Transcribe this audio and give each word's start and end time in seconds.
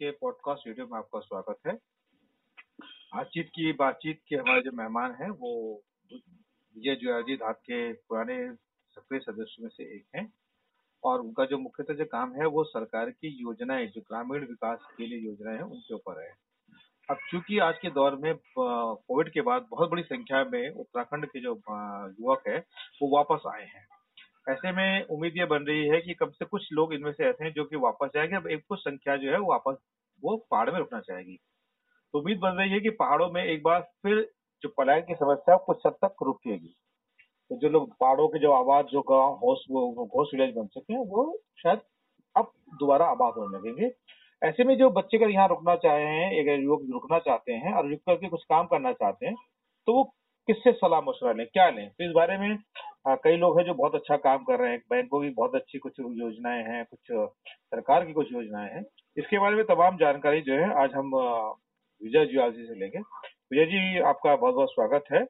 के 0.00 0.10
podcast 0.10 0.68
video 0.68 0.86
में 0.86 0.98
आपका 0.98 1.20
स्वागत 1.20 1.58
है। 1.66 1.72
बातचीत 3.14 3.48
की 3.48 3.72
बातचीत 3.72 4.20
के 4.28 4.36
हमारे 4.36 4.62
जो 4.62 4.70
मेहमान 4.72 5.14
हैं, 5.14 5.30
वो 5.30 5.82
विजय 6.76 6.94
जुआजी 6.94 7.36
धात 7.36 7.56
के 7.56 7.92
पुराने 7.92 8.52
सक्रिय 8.90 9.20
सदस्यों 9.20 9.62
में 9.62 9.70
से 9.70 9.84
एक 9.84 10.04
हैं 10.16 10.32
और 11.04 11.20
उनका 11.20 11.44
जो 11.44 11.58
मुख्यतः 11.58 11.94
जो 11.94 12.04
काम 12.04 12.34
है, 12.34 12.46
वो 12.46 12.64
सरकार 12.64 13.10
की 13.10 13.28
योजनाएँ 13.28 13.86
जो 13.86 14.00
ग्रामीण 14.00 14.40
विकास 14.40 14.78
के 14.98 15.06
लिए 15.06 15.18
योजनाएँ 15.18 15.56
हैं, 15.56 15.64
उनके 15.64 15.94
ऊपर 15.94 16.22
है। 16.22 16.34
अब 17.10 17.16
चूँकि 17.30 17.58
आज 17.58 17.78
के 17.78 17.90
दौर 17.90 18.16
में 18.16 18.34
कोविड 18.58 19.32
के 19.32 19.40
बाद 19.40 19.66
बहुत 19.70 19.90
बड़ी 19.90 20.02
संख्या 20.02 20.44
में 20.44 20.70
उत्तराखंड 20.70 21.26
के 21.26 21.40
जो 21.40 21.62
युवक 22.20 22.48
है, 22.48 22.58
वो 23.02 23.16
वापस 23.16 23.46
आए 23.46 23.66
हैं। 23.66 23.88
ऐसे 24.48 24.72
में 24.72 25.04
उम्मीद 25.04 25.32
ये 25.36 25.44
बन 25.44 25.62
रही 25.62 25.86
है 25.86 26.00
कि 26.00 26.14
कम 26.14 26.30
से 26.30 26.44
कुछ 26.44 26.68
लोग 26.72 26.94
इनमें 26.94 27.12
से 27.12 27.24
ऐसे 27.24 27.44
हैं 27.44 27.52
जो 27.52 27.64
कि 27.64 27.76
वापस 27.76 28.08
जाएँगे। 28.14 28.36
अब 28.36 28.46
एक 28.46 28.64
कुछ 28.68 28.78
संख्या 28.80 29.16
जो 29.16 29.30
है 29.30 29.38
वापस 29.38 29.76
वो 30.24 30.36
पहाड़ 30.50 30.70
में 30.70 30.78
रुकना 30.78 31.00
चाहेगी। 31.00 31.36
तो 32.14 32.18
उम्मीद 32.18 32.38
बन 32.38 32.50
रही 32.50 32.70
है 32.70 32.80
कि 32.80 32.90
पहाड़ों 32.90 33.30
में 33.30 33.42
एक 33.44 33.62
बार 33.62 33.80
फिर 34.02 34.20
जो 34.62 34.68
पलायन 34.78 35.02
की 35.02 35.14
समस्या 35.14 35.56
कुछ 35.56 35.86
हद 35.86 35.92
तक 36.04 36.22
रुकेगी। 36.22 36.74
तो 37.50 37.56
जो 37.56 37.68
लोग, 37.68 37.90
पहाड़ों 37.92 38.26
के 38.28 38.38
जो 38.38 38.52
आबाद, 38.52 38.86
जो 38.86 39.00
गाँव 39.02 40.06
घोष 40.06 40.34
विलेज 40.34 40.54
बन 40.56 40.66
चुके 40.66 40.92
हैं, 40.92 41.00
वो 41.00 41.38
शायद 41.58 41.80
अब 42.36 42.50
दोबारा 42.80 43.06
आबाद 43.06 43.34
होने 43.36 43.58
लगेंगे। 43.58 43.90
ऐसे 44.42 44.64
में 44.64 44.76
जो 44.78 44.90
बच्चे 44.90 45.16
अगर 45.16 45.30
यहाँ 45.30 45.48
रुकना 45.48 45.74
चाहे 45.76 46.04
हैं, 46.04 46.30
एक 46.32 46.48
युवक 46.60 46.86
रुकना 46.92 47.18
चाहते 47.18 47.52
हैं 47.54 47.72
और 47.74 47.88
रुक 47.90 48.00
करके 48.00 48.28
कुछ 48.28 48.44
काम 48.44 48.66
करना 48.66 48.92
चाहते 48.92 49.26
हैं 49.26 49.34
तो 49.88 49.94
वो 49.94 50.04
किससे 50.48 50.72
सलाह 50.72 51.00
मशुरा 51.00 51.32
लें, 51.32 51.46
क्या 51.46 51.68
लें? 51.70 51.88
तो 51.88 52.04
इस 52.04 52.12
बारे 52.12 52.38
में 52.38 52.56
कई 53.06 53.36
लोग 53.36 53.58
हैं 53.58 53.66
जो 53.66 53.74
बहुत 53.74 53.94
अच्छा 53.94 54.16
काम 54.16 54.44
कर 54.44 54.58
रहे 54.58 54.70
हैं 54.70 54.78
बैंकों 54.90 55.22
की 55.22 55.30
बहुत 55.30 55.54
अच्छी 55.54 55.78
कुछ 55.78 56.00
योजनाएँ 56.00 56.62
हैं 56.62 56.84
कुछ 56.84 56.98
सरकार 57.12 58.04
की 58.04 58.12
कुछ 58.12 58.32
योजनाएँ 58.32 58.70
हैं। 58.70 58.84
इसके 59.16 59.38
बारे 59.38 59.56
में 59.56 59.64
तमाम 59.64 59.96
जानकारी 59.96 60.40
जो 60.40 60.54
है 60.54 60.82
आज 60.82 60.90
हम 60.94 61.10
विजय 62.00 62.26
जी 62.26 62.66
से 62.66 62.74
लेंगे। 62.80 62.98
विजय 62.98 63.66
जी 63.66 63.98
आपका 63.98 64.36
बहुत 64.36 64.54
बहुत 64.54 64.68
स्वागत 64.70 65.04
है। 65.12 65.26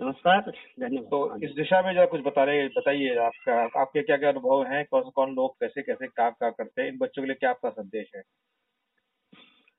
नमस्कार 0.00 0.40
धन्यवाद। 0.80 1.08
तो 1.10 1.44
इस 1.44 1.50
दिशा 1.50 1.82
में 1.82 1.94
जरा 1.94 2.06
कुछ 2.06 2.20
बता 2.20 2.44
रहे 2.44 2.68
बताइए 2.68 3.16
आपका 3.16 3.80
आपके 3.80 4.02
क्या 4.02 4.16
क्या 4.16 4.28
अनुभव 4.28 4.64
हैं 4.64 4.84
कौन 4.90 5.10
कौन 5.10 5.34
लोग 5.34 5.54
कैसे 5.54 5.82
कैसे 5.82 6.06
काम 6.06 6.30
क्या 6.30 6.50
करते 6.50 6.82
हैं 6.82 6.88
इन 6.88 6.98
बच्चों 6.98 7.22
के 7.22 7.26
लिए 7.26 7.34
क्या 7.34 7.50
आपका 7.50 7.70
संदेश 7.70 8.10
है? 8.16 8.22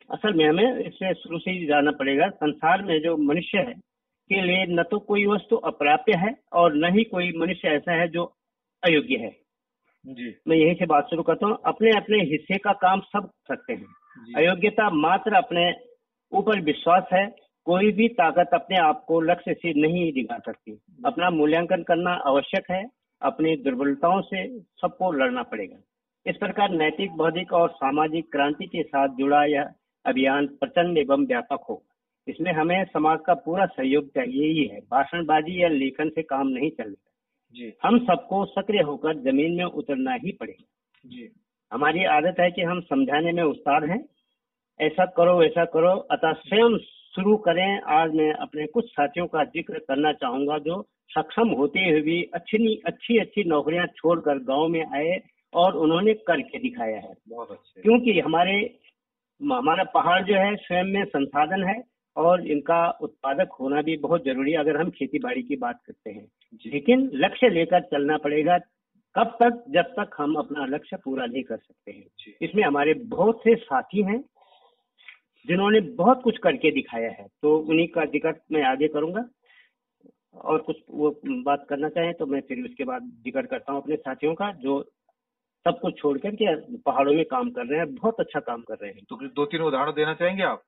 असल 0.09 0.33
में 0.33 0.45
हमें 0.49 0.79
इससे 0.79 1.13
शुरू 1.13 1.39
से 1.39 1.51
ही 1.51 1.65
जानना 1.65 1.91
पड़ेगा। 1.91 2.29
संसार 2.29 2.83
में 2.83 2.99
जो 2.99 3.17
मनुष्य 3.17 3.57
है 3.57 3.92
के 4.29 4.41
लिए 4.41 4.65
न 4.69 4.83
तो 4.83 4.99
कोई 4.99 5.25
वस्तु 5.25 5.55
अप्राप्य 5.55 6.13
है 6.17 6.35
और 6.53 6.75
न 6.75 6.93
ही 6.93 7.03
कोई 7.03 7.31
मनुष्य 7.37 7.67
ऐसा 7.67 7.91
है 7.91 8.07
जो 8.07 8.23
अयोग्य 8.83 9.15
है। 9.15 9.35
जी। 10.05 10.35
मैं 10.47 10.57
यही 10.57 10.73
से 10.73 10.85
बात 10.85 11.09
शुरू 11.09 11.23
करता 11.23 11.47
हूँ। 11.47 11.57
अपने 11.65 11.91
अपने 11.91 12.17
हिस्से 12.23 12.57
का 12.57 12.73
काम 12.73 12.99
सब 12.99 13.29
सकते 13.47 13.73
हैं। 13.73 14.35
अयोग्यता 14.35 14.89
मात्र 14.89 15.33
अपने 15.33 15.71
ऊपर 16.31 16.61
विश्वास 16.61 17.03
है 17.13 17.25
कोई 17.67 17.91
भी 17.91 18.07
ताकत 18.07 18.49
अपने 18.53 18.77
आप 18.77 19.03
को 19.07 19.19
लक्ष्य 19.21 19.53
से 19.53 19.73
नहीं 19.81 20.11
दिखा 20.13 20.37
सकती। 20.37 20.79
अपना 21.05 21.29
मूल्यांकन 21.29 21.83
करना 21.83 22.11
आवश्यक 22.11 22.71
है 22.71 22.83
अपनी 23.21 23.55
दुर्बलताओं 23.55 24.21
से 24.21 24.47
सबको 24.59 25.11
लड़ना 25.11 25.43
पड़ेगा। 25.43 25.77
इस 26.25 26.37
प्रकार 26.37 26.69
नैतिक 26.69 27.11
बौद्धिक 27.11 27.53
और 27.53 27.69
सामाजिक 27.69 28.31
क्रांति 28.31 28.65
के 28.65 28.83
साथ 28.83 29.07
जुड़ा 29.09 29.43
यह 29.45 29.69
अभियान 30.05 30.47
प्रचंड 30.47 30.97
एवं 30.97 31.25
व्यापक 31.25 31.65
होगा। 31.69 31.92
इसमें 32.27 32.51
हमें 32.53 32.83
समाज 32.85 33.19
का 33.25 33.33
पूरा 33.35 33.65
सहयोग 33.65 34.07
चाहिए 34.07 34.51
ही 34.51 34.63
है। 34.65 34.79
भाषणबाजी 34.91 35.61
या 35.63 35.67
लेखन 35.69 36.09
से 36.09 36.21
काम 36.23 36.47
नहीं 36.47 36.69
चलेगा 36.69 37.09
जी। 37.55 37.73
हम 37.83 37.97
सबको 37.99 38.45
सक्रिय 38.45 38.81
होकर 38.81 39.17
ज़मीन 39.21 39.55
में 39.57 39.63
उतरना 39.65 40.13
ही 40.13 40.31
पड़ेगा। 40.31 40.65
जी। 41.05 41.29
हमारी 41.71 42.03
आदत 42.05 42.39
है 42.39 42.49
कि 42.51 42.61
हम 42.61 42.81
समझाने 42.81 43.31
में 43.31 43.43
उस्ताद 43.43 43.83
हैं। 43.83 44.03
ऐसा 44.79 45.05
करो 45.17 45.37
वैसा 45.39 45.65
करो 45.65 45.89
अतः 46.11 46.33
स्वयं 46.39 46.77
शुरू 47.15 47.35
करें। 47.37 47.79
आज 47.93 48.13
मैं 48.13 48.31
अपने 48.33 48.65
कुछ 48.67 48.85
साथियों 48.89 49.27
का 49.27 49.43
ज़िक्र 49.45 49.79
करना 49.79 50.11
चाहूँगा 50.13 50.57
जो 50.59 50.81
सक्षम 51.09 51.49
होते 51.49 51.79
हुए 51.79 52.01
भी 52.01 52.21
अच्छी 52.33 52.75
अच्छी 52.87 53.17
अच्छी 53.19 53.43
नौकरियाँ 53.43 53.85
छोड़कर 53.97 54.39
गाँव 54.43 54.67
में 54.67 54.83
आए 54.85 55.19
और 55.53 55.75
उन्होंने 55.77 56.13
करके 56.27 56.59
दिखाया 56.59 56.99
है। 56.99 57.13
बहुत 57.29 57.51
अच्छे। 57.51 57.81
क्योंकि 57.81 58.19
हमारे 58.19 58.55
हमारा 59.41 59.83
पहाड़ 59.93 60.21
जो 60.23 60.35
है 60.35 60.55
स्वयं 60.55 60.83
में 60.83 61.03
संसाधन 61.05 61.63
है। 61.63 61.81
और 62.17 62.45
इनका 62.47 62.87
उत्पादक 63.01 63.53
होना 63.59 63.81
भी 63.81 63.95
बहुत 63.99 64.23
ज़रूरी 64.25 64.51
है 64.51 64.57
अगर 64.57 64.77
हम 64.77 64.89
खेती 64.91 65.19
बाड़ी 65.19 65.41
की 65.43 65.55
बात 65.57 65.79
करते 65.87 66.11
हैं। 66.11 66.27
लेकिन 66.65 67.09
लक्ष्य 67.15 67.49
लेकर 67.49 67.81
चलना 67.87 68.17
पड़ेगा 68.19 68.57
कब 69.15 69.35
तक 69.41 69.63
जब 69.69 69.93
तक 69.93 70.15
हम 70.17 70.35
अपना 70.35 70.65
लक्ष्य 70.67 70.97
पूरा 70.97 71.25
नहीं 71.25 71.43
कर 71.43 71.57
सकते 71.57 71.91
हैं। 71.91 72.35
इसमें 72.41 72.63
हमारे 72.63 72.93
बहुत 73.09 73.39
से 73.39 73.55
साथी 73.57 74.03
हैं 74.03 74.19
जिन्होंने 75.47 75.79
बहुत 75.95 76.21
कुछ 76.23 76.37
करके 76.37 76.71
दिखाया 76.71 77.09
है 77.11 77.27
तो 77.41 77.55
उन्हीं 77.59 77.87
का 77.87 78.05
ज़िक्र 78.07 78.33
मैं 78.51 78.63
आगे 78.65 78.87
करूँगा। 78.87 79.25
और 80.41 80.61
कुछ 80.61 80.77
वो 80.91 81.09
बात 81.43 81.65
करना 81.69 81.89
चाहें 81.89 82.13
तो 82.13 82.25
मैं 82.25 82.39
फिर 82.41 82.63
उसके 82.65 82.83
बाद 82.83 83.11
ज़िक्र 83.23 83.45
करता 83.45 83.71
हूँ 83.71 83.81
अपने 83.81 83.95
साथियों 83.97 84.33
का 84.35 84.51
जो 84.61 84.81
सब 85.65 85.79
कुछ 85.79 85.97
छोड़ 85.99 86.17
करके 86.17 86.55
पहाड़ों 86.77 87.13
में 87.13 87.23
काम 87.25 87.49
कर 87.51 87.65
रहे 87.65 87.79
हैं 87.79 87.93
बहुत 87.95 88.19
अच्छा 88.19 88.39
काम 88.41 88.61
कर 88.61 88.77
रहे 88.81 88.91
हैं। 88.91 89.03
तो 89.09 89.27
दो 89.27 89.45
तीन 89.45 89.61
उदाहरण 89.61 89.91
देना 89.91 90.13
चाहेंगे 90.13 90.43
आप? 90.43 90.63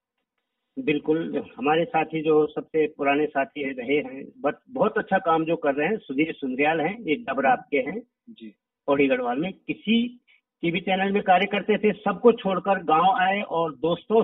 बिल्कुल 0.77 1.43
हमारे 1.57 1.83
साथी 1.85 2.21
जो 2.21 2.45
सबसे 2.47 2.85
पुराने 2.87 3.25
साथी 3.25 3.61
है, 3.61 3.71
रहे 3.71 3.97
हैं 3.97 4.23
बट 4.41 4.55
बहुत 4.69 4.97
अच्छा 4.97 5.17
काम 5.17 5.45
जो 5.45 5.55
कर 5.55 5.73
रहे 5.75 5.87
हैं 5.87 5.97
सुधीर 5.97 6.33
सुंदरियाल 6.33 6.79
हैं 6.81 6.97
एक 7.05 7.23
डबरा 7.25 7.51
आपके 7.51 7.77
हैं 7.77 7.99
जी। 8.29 8.53
पौड़ी 8.87 9.07
गढ़वाल 9.07 9.39
में 9.39 9.51
किसी 9.53 10.21
टीवी 10.63 10.79
चैनल 10.79 11.11
में 11.11 11.21
कार्य 11.23 11.45
करते 11.45 11.77
थे 11.77 11.91
सबको 11.91 12.31
छोड़कर 12.31 12.83
गाँव 12.83 13.15
आए 13.15 13.41
और 13.41 13.75
दोस्तों 13.75 14.23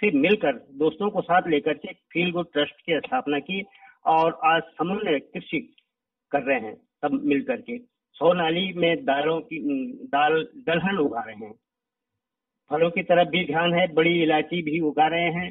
से 0.00 0.10
मिलकर 0.10 0.52
दोस्तों 0.78 1.10
को 1.10 1.20
साथ 1.20 1.48
लेकर 1.48 1.74
के 1.74 1.92
फील 2.12 2.30
गुड 2.32 2.46
ट्रस्ट 2.52 2.80
की 2.86 2.98
स्थापना 2.98 3.38
की 3.38 3.62
और 4.06 4.38
आज 4.44 4.62
समन्वय 4.62 5.18
कृषि 5.18 5.60
कर 6.32 6.42
रहे 6.42 6.60
हैं 6.60 6.74
सब 6.74 7.20
मिल 7.24 7.42
करके 7.42 7.78
सौ 8.16 8.32
नाली 8.32 8.72
में 8.72 9.04
दालों 9.04 9.40
की 9.40 9.58
दाल 10.04 10.42
दलहन 10.66 10.98
उगा 10.98 11.20
रहे 11.20 11.36
हैं। 11.36 11.54
फलों 12.70 12.90
की 12.90 13.02
तरफ़ 13.02 13.28
भी 13.28 13.44
ध्यान 13.44 13.74
है 13.74 13.86
बड़ी 13.94 14.22
इलायची 14.22 14.62
भी 14.62 14.80
उगा 14.80 15.06
रहे 15.06 15.30
हैं। 15.30 15.50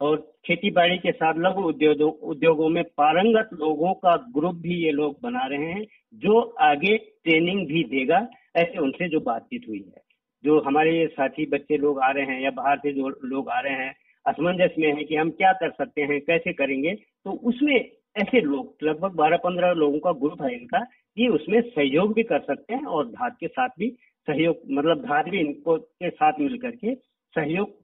और 0.00 0.16
खेती 0.46 0.70
बाड़ी 0.70 0.96
के 0.98 1.12
साथ 1.12 1.34
लघु 1.38 1.62
उद्योगों 1.62 2.10
उद्योगों 2.30 2.68
में 2.68 2.82
पारंगत 2.96 3.48
लोगों 3.54 3.92
का 3.94 4.16
ग्रुप 4.36 4.54
भी 4.56 4.74
ये 4.84 4.90
लोग 4.90 5.16
बना 5.22 5.46
रहे 5.46 5.72
हैं, 5.72 5.84
जो 6.14 6.40
आगे 6.60 6.96
ट्रेनिंग 6.96 7.66
भी 7.68 7.82
देगा, 7.84 8.26
ऐसे 8.56 8.78
उनसे 8.78 9.08
जो 9.08 9.20
बातचीत 9.20 9.68
हुई 9.68 9.78
है। 9.78 10.02
जो 10.44 10.60
हमारे 10.60 11.06
साथी 11.06 11.46
बच्चे 11.46 11.76
लोग 11.76 12.00
आ 12.00 12.10
रहे 12.10 12.24
हैं 12.24 12.40
या 12.40 12.50
बाहर 12.50 12.78
से 12.78 12.92
जो 12.92 13.08
लोग 13.24 13.48
आ 13.48 13.58
रहे 13.60 13.72
हैं, 13.74 13.94
असमंजस 14.26 14.74
में 14.78 14.92
है 14.92 15.04
कि 15.04 15.16
हम 15.16 15.30
क्या 15.30 15.52
कर 15.52 15.70
सकते 15.70 16.02
हैं, 16.02 16.20
कैसे 16.20 16.52
करेंगे 16.52 16.94
तो 17.24 17.30
उसमें 17.30 17.74
ऐसे 18.16 18.40
लोग, 18.40 18.76
लगभग 18.82 19.14
बारह 19.16 19.36
पंद्रह 19.36 19.72
लोगों 19.72 19.98
का 19.98 20.12
ग्रुप 20.12 20.42
है 20.42 20.54
इनका, 20.54 20.78
ये 21.16 21.28
उसमें 21.28 21.60
सहयोग 21.60 22.14
भी 22.14 22.22
कर 22.22 22.40
सकते 22.40 22.74
हैं 22.74 22.84
और 22.86 23.06
धात 23.08 23.36
के 23.40 23.48
साथ 23.48 23.68
भी 23.78 23.88
सहयोग 24.28 24.60
मतलब 24.70 25.02
धात 25.02 25.28
भी 25.28 25.38
इनको 25.40 25.76
के 25.76 26.10
साथ 26.10 26.40
मिल 26.40 26.58
करके 26.58 26.94
सहयोग 26.94 27.79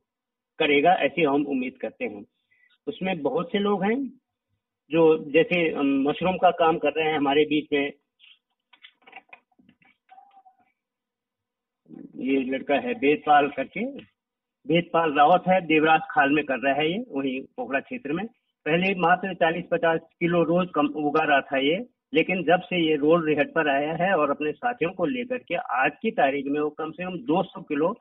करेगा, 0.59 0.93
ऐसी 0.93 1.23
हम 1.23 1.47
उम्मीद 1.47 1.77
करते 1.81 2.05
हैं। 2.05 2.25
उसमें 2.87 3.21
बहुत 3.23 3.53
से 3.53 3.59
लोग 3.59 3.85
हैं 3.85 3.99
जो 4.91 5.03
जैसे 5.33 5.59
मशरूम 5.83 6.37
का 6.37 6.51
काम 6.59 6.77
कर 6.79 6.93
रहे 6.93 7.09
हैं 7.09 7.17
हमारे 7.17 7.45
बीच 7.45 7.73
में। 7.73 7.93
ये 12.19 12.43
लड़का 12.45 12.75
है 12.77 12.93
वेदपाल 12.95 13.49
करके। 13.57 13.85
वेदपाल 14.67 15.13
रावत 15.13 15.43
है, 15.49 15.61
देवराज 15.67 16.01
खाल 16.11 16.31
में 16.31 16.45
कर 16.45 16.59
रहा 16.59 16.75
है 16.75 16.91
ये, 16.91 16.99
वही 17.09 17.41
पोखरा 17.57 17.81
क्षेत्र 17.81 18.13
में। 18.13 18.27
पहले 18.67 18.95
मात्र 19.01 19.35
40-50 19.35 20.01
किलो 20.21 20.43
रोज 20.43 20.69
कम 20.75 20.87
उगा 20.99 21.25
रहा 21.25 21.41
था 21.41 21.59
ये, 21.59 21.77
लेकिन 22.15 22.43
जब 22.45 22.61
से 22.61 22.81
ये 22.81 22.97
रोड 22.97 23.27
रिहट 23.27 23.53
पर 23.55 23.69
आया 23.71 23.93
है 23.95 24.13
और 24.15 24.31
अपने 24.31 24.53
साथियों 24.53 24.91
को 24.93 25.07
लेकर 25.07 25.39
के 25.39 25.55
आज 25.77 25.93
की 26.03 26.11
तारीख 26.13 26.47
में 26.47 26.61
वो 26.61 26.71
कम 26.71 26.91
से 26.91 27.05
कम 27.05 27.19
200 27.27 27.63
किलो 27.63 27.93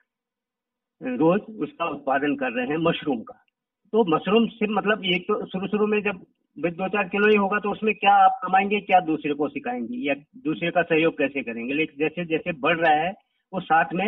रोज 1.01 1.42
उसका 1.59 1.86
उत्पादन 1.89 2.36
कर 2.36 2.51
रहे 2.51 2.65
हैं 2.68 2.77
मशरूम 2.80 3.21
का। 3.21 3.33
तो 3.94 4.03
मशरूम 4.15 4.47
से 4.47 4.68
मतलब 4.68 5.03
एक 5.06 5.24
तो 5.24 5.45
शुरू 5.45 5.68
शुरू 5.68 5.88
में 5.88 6.01
जब 6.01 6.25
दो 6.57 6.88
चार 6.88 7.07
किलो 7.09 7.30
ही 7.30 7.36
होगा 7.36 7.59
तो 7.59 7.71
उसमें 7.71 7.94
क्या 7.95 8.13
आप 8.15 8.39
कमाएँगे, 8.44 8.80
क्या 8.81 9.00
दूसरे 9.00 9.33
को 9.33 9.47
सिखाएँगे, 9.50 9.97
या 10.00 10.13
दूसरे 10.44 10.71
का 10.71 10.81
सहयोग 10.83 11.18
कैसे 11.18 11.42
करेंगे? 11.44 11.74
लेकिन 11.74 11.97
जैसे 12.00 12.25
जैसे 12.25 12.51
बढ़ 12.59 12.77
रहा 12.77 12.94
है, 12.94 13.12
वो 13.53 13.59
साथ 13.59 13.94
में 13.94 14.07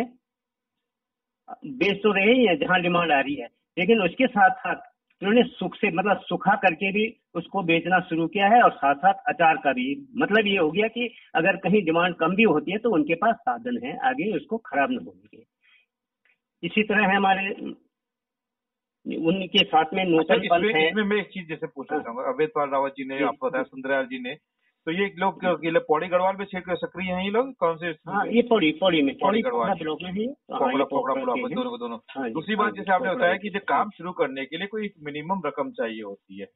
बेच 1.66 1.96
तो 2.02 2.12
रहे 2.12 2.32
ही 2.32 2.46
है 2.46 2.56
जहाँ 2.56 2.80
डिमांड 2.82 3.12
आ 3.12 3.20
रही 3.20 3.34
है। 3.34 3.48
लेकिन 3.76 4.02
उसके 4.02 4.26
साथ 4.26 4.50
साथ 4.58 4.86
उन्होंने 5.22 5.42
सुख 5.42 5.74
से 5.76 5.90
मतलब 5.90 6.20
सुखा 6.20 6.54
करके 6.56 6.90
भी 6.92 7.04
उसको 7.34 7.62
बेचना 7.62 7.98
शुरू 8.00 8.26
किया 8.26 8.48
है 8.48 8.62
और 8.62 8.72
साथ 8.72 8.94
साथ 8.94 9.22
अचार 9.28 9.56
का 9.56 9.72
भी। 9.72 9.86
मतलब 10.16 10.46
ये 10.46 10.56
हो 10.58 10.70
गया 10.70 10.88
कि 10.88 11.08
अगर 11.34 11.56
कहीं 11.56 11.84
डिमांड 11.84 12.14
कम 12.14 12.34
भी 12.34 12.42
होती 12.44 12.72
है 12.72 12.78
तो 12.78 12.90
उनके 12.90 13.14
पास 13.14 13.34
साधन 13.34 13.78
है, 13.84 13.96
आगे 14.08 14.32
उसको 14.36 14.58
खराब 14.66 14.90
न 14.90 14.98
होने 14.98 15.36
के। 15.36 15.42
इसी 16.62 16.82
तरह 16.82 17.06
है 17.06 17.16
हमारे 17.16 17.50
उनके 19.06 19.64
साथ 19.64 19.92
में 19.94 20.04
नूतन 20.04 20.34
अच्छा, 20.34 20.56
इसमें, 20.56 20.72
है 20.74 20.88
इसमें 20.88 21.02
मैं 21.02 21.16
एक 21.16 21.28
चीज़ 21.28 21.48
जैसे 21.48 21.66
पूछना 21.66 21.96
हाँ। 21.96 22.04
चाहूँगा 22.04 22.22
अवैध 22.22 22.48
पाल 22.54 22.68
रावत 22.70 22.94
जी 22.98 23.04
ने। 23.04 23.22
आपको 23.24 23.46
बताया 23.46 23.64
सुंदरयाल 23.64 24.06
जी 24.06 24.18
ने 24.18 24.34
तो 24.86 24.92
ये 24.92 25.06
लोग 25.18 25.44
पौड़ी 25.88 26.08
गढ़वाल 26.08 26.36
में 26.36 26.46
क्षेत्र 26.46 26.76
सक्रिय 26.76 27.12
हैं 27.12 27.24
ये 27.24 27.30
लोग 27.30 27.52
कौन 27.54 27.76
से 27.76 27.86
हाँ 28.08 28.26
ये 28.26 28.42
पौड़ी 28.42 28.70
पौड़ी 28.72 29.02
में 29.02 29.14
पौड़ी 29.18 29.42
गढ़वाल। 29.42 29.74
ब्लॉक 29.78 29.98
में 30.02 30.10
है 30.10 30.26
ब्लॉक 30.26 31.34
के 31.34 31.40
हैं। 31.40 31.54
दोनों 31.54 31.70
को 31.70 31.78
दोनों 31.78 31.98
दूसरी 32.32 32.56
बात 32.56 32.74
जैसे 32.74 32.92
आपने 32.92 33.14
बताया 33.14 33.36
के। 33.36 33.50
जो 33.50 33.60
काम 33.68 33.90
शुरू 33.90 34.12
करने 34.12 34.44
के 34.44 34.58
लिए 34.58 34.66
कोई 34.66 34.90
मिनिमम 35.02 35.42
रकम 35.46 35.70
चाहिए 35.70 36.02
होती 36.02 36.40
है 36.40 36.46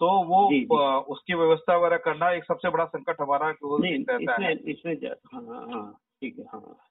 तो 0.00 0.10
वो 0.24 0.48
जी, 0.50 0.60
जी। 0.60 0.76
उसकी 1.14 1.34
व्यवस्था 1.34 1.76
वगैरह 1.76 1.96
करना 1.96 2.30
एक 2.32 2.44
सबसे 2.44 2.70
बड़ा 2.70 2.84
संकट 2.84 3.20
हमारा 3.20 3.50
इसमें 3.50 4.54
इसमें 4.72 4.94
हाँ 5.34 5.42
हाँ 5.48 5.66
हाँ 5.72 5.92
ठीक 6.20 6.38
है 6.38 6.44
हाँ 6.44 6.89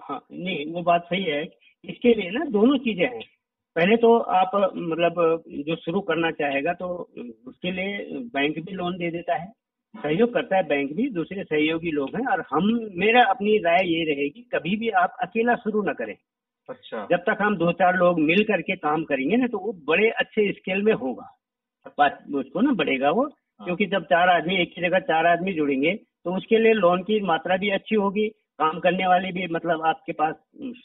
हाँ 0.00 0.20
नहीं 0.32 0.72
वो 0.72 0.82
बात 0.82 1.04
सही 1.04 1.22
है। 1.22 1.42
इसके 1.84 2.14
लिए 2.14 2.30
ना 2.30 2.44
दोनों 2.50 2.78
चीज़ें 2.78 3.04
हैं। 3.04 3.20
पहले 3.76 3.96
तो 3.96 4.16
आप 4.16 4.50
मतलब 4.54 5.44
जो 5.66 5.76
शुरू 5.76 6.00
करना 6.00 6.30
चाहेगा 6.30 6.72
तो 6.72 6.88
उसके 7.46 7.70
लिए 7.70 8.18
बैंक 8.34 8.58
भी 8.58 8.72
लोन 8.72 8.96
दे 8.98 9.10
देता 9.10 9.34
है। 9.34 9.52
सहयोग 9.94 10.32
करता 10.34 10.56
है 10.56 10.62
बैंक 10.68 10.92
भी 10.92 11.08
दूसरे 11.10 11.42
सहयोगी 11.44 11.90
लोग 11.90 12.16
हैं 12.16 12.26
और 12.26 12.44
हम 12.50 12.68
मेरा 12.96 13.22
अपनी 13.24 13.56
राय 13.58 13.86
ये 13.86 14.04
रहेगी 14.04 14.42
कभी 14.54 14.76
भी 14.76 14.88
आप 15.02 15.16
अकेला 15.22 15.54
शुरू 15.54 15.82
ना 15.82 15.92
करें। 15.92 16.14
अच्छा। 16.68 17.06
जब 17.10 17.24
तक 17.26 17.42
हम 17.42 17.56
दो 17.56 17.72
चार 17.72 17.96
लोग 17.96 18.20
मिल 18.20 18.42
करके 18.44 18.76
काम 18.76 19.04
करेंगे 19.04 19.36
ना 19.36 19.46
तो 19.46 19.58
वो 19.58 19.72
बड़े 19.88 20.08
अच्छे 20.10 20.50
स्केल 20.52 20.82
में 20.82 20.92
होगा। 20.92 21.30
उसको 22.38 22.60
ना 22.60 22.72
बढ़ेगा 22.72 23.10
वो 23.10 23.24
क्योंकि 23.60 23.86
जब 23.86 24.04
चार 24.04 24.28
आदमी 24.28 24.56
एक 24.56 24.72
ही 24.78 24.82
जगह 24.82 24.98
चार 25.08 25.26
आदमी 25.26 25.52
जुड़ेंगे 25.52 25.94
तो 25.94 26.36
उसके 26.36 26.58
लिए 26.58 26.72
लोन 26.72 27.02
की 27.02 27.20
मात्रा 27.20 27.56
भी 27.56 27.70
अच्छी 27.70 27.94
होगी। 27.94 28.28
काम 28.58 28.78
करने 28.80 29.06
वाले 29.06 29.30
भी 29.32 29.46
मतलब 29.52 29.82
आपके 29.86 30.12
पास 30.12 30.34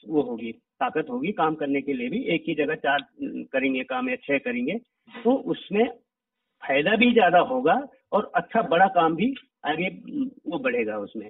वो 0.07 0.21
होगी 0.21 0.51
ताकत 0.51 1.07
होगी 1.10 1.31
काम 1.33 1.56
करने 1.56 1.81
के 1.81 1.94
लिए 1.94 2.10
भी। 2.10 2.24
एक 2.36 2.44
ही 2.48 2.56
जगह 2.56 2.75
चार 2.77 3.06
करेंगे 3.54 3.83
काम 3.86 4.10
या 4.10 4.16
छह 4.24 4.38
करेंगे 4.39 4.77
तो 5.13 5.36
उसमें 5.51 5.86
फ़ायदा 6.63 6.95
भी 6.95 7.12
ज़्यादा 7.13 7.39
होगा 7.48 7.80
और 8.12 8.31
अच्छा 8.36 8.62
बड़ा 8.69 8.88
काम 8.95 9.16
भी 9.16 9.33
आगे 9.66 9.89
वो 10.48 10.60
बढ़ेगा 10.60 10.98
उसमें। 11.00 11.30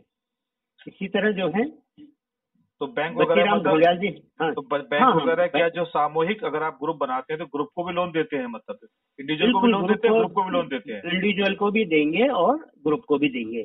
इसी 0.87 1.07
तरह 1.07 1.31
जो 1.31 1.47
है 1.49 1.65
तो 2.81 2.87
बैंक 2.89 3.17
वगैरह 3.17 3.55
मतलब 3.55 3.97
जी 3.99 4.07
हाँ। 4.41 4.53
तो 4.53 4.61
बैंक 4.61 5.01
हाँ, 5.01 5.11
हाँ, 5.11 5.21
वगैरह 5.21 5.47
क्या 5.47 5.67
जो 5.69 5.83
सामूहिक 5.85 6.43
अगर 6.43 6.63
आप 6.63 6.77
ग्रुप 6.83 6.97
बनाते 6.97 7.33
हैं 7.33 7.39
तो 7.39 7.45
ग्रुप 7.47 7.69
को 7.75 7.83
भी 7.83 7.93
लोन 7.93 8.11
देते 8.11 8.37
हैं 8.37 8.45
मतलब। 8.47 8.87
इंडिविजुअल 9.19 9.51
को 9.51 9.61
भी 9.61 9.71
लोन 9.71 9.87
देते 9.87 10.07
हैं 10.07 10.17
ग्रुप 10.17 10.31
को 10.31 10.43
भी 10.43 10.51
लोन 10.51 10.67
देते 10.67 10.93
हैं। 10.93 11.01
इंडिविजुअल 11.03 11.55
को 11.55 11.71
भी 11.71 11.83
देंगे 11.85 12.27
और 12.35 12.57
ग्रुप 12.83 13.03
को 13.07 13.17
भी 13.17 13.29
देंगे। 13.29 13.63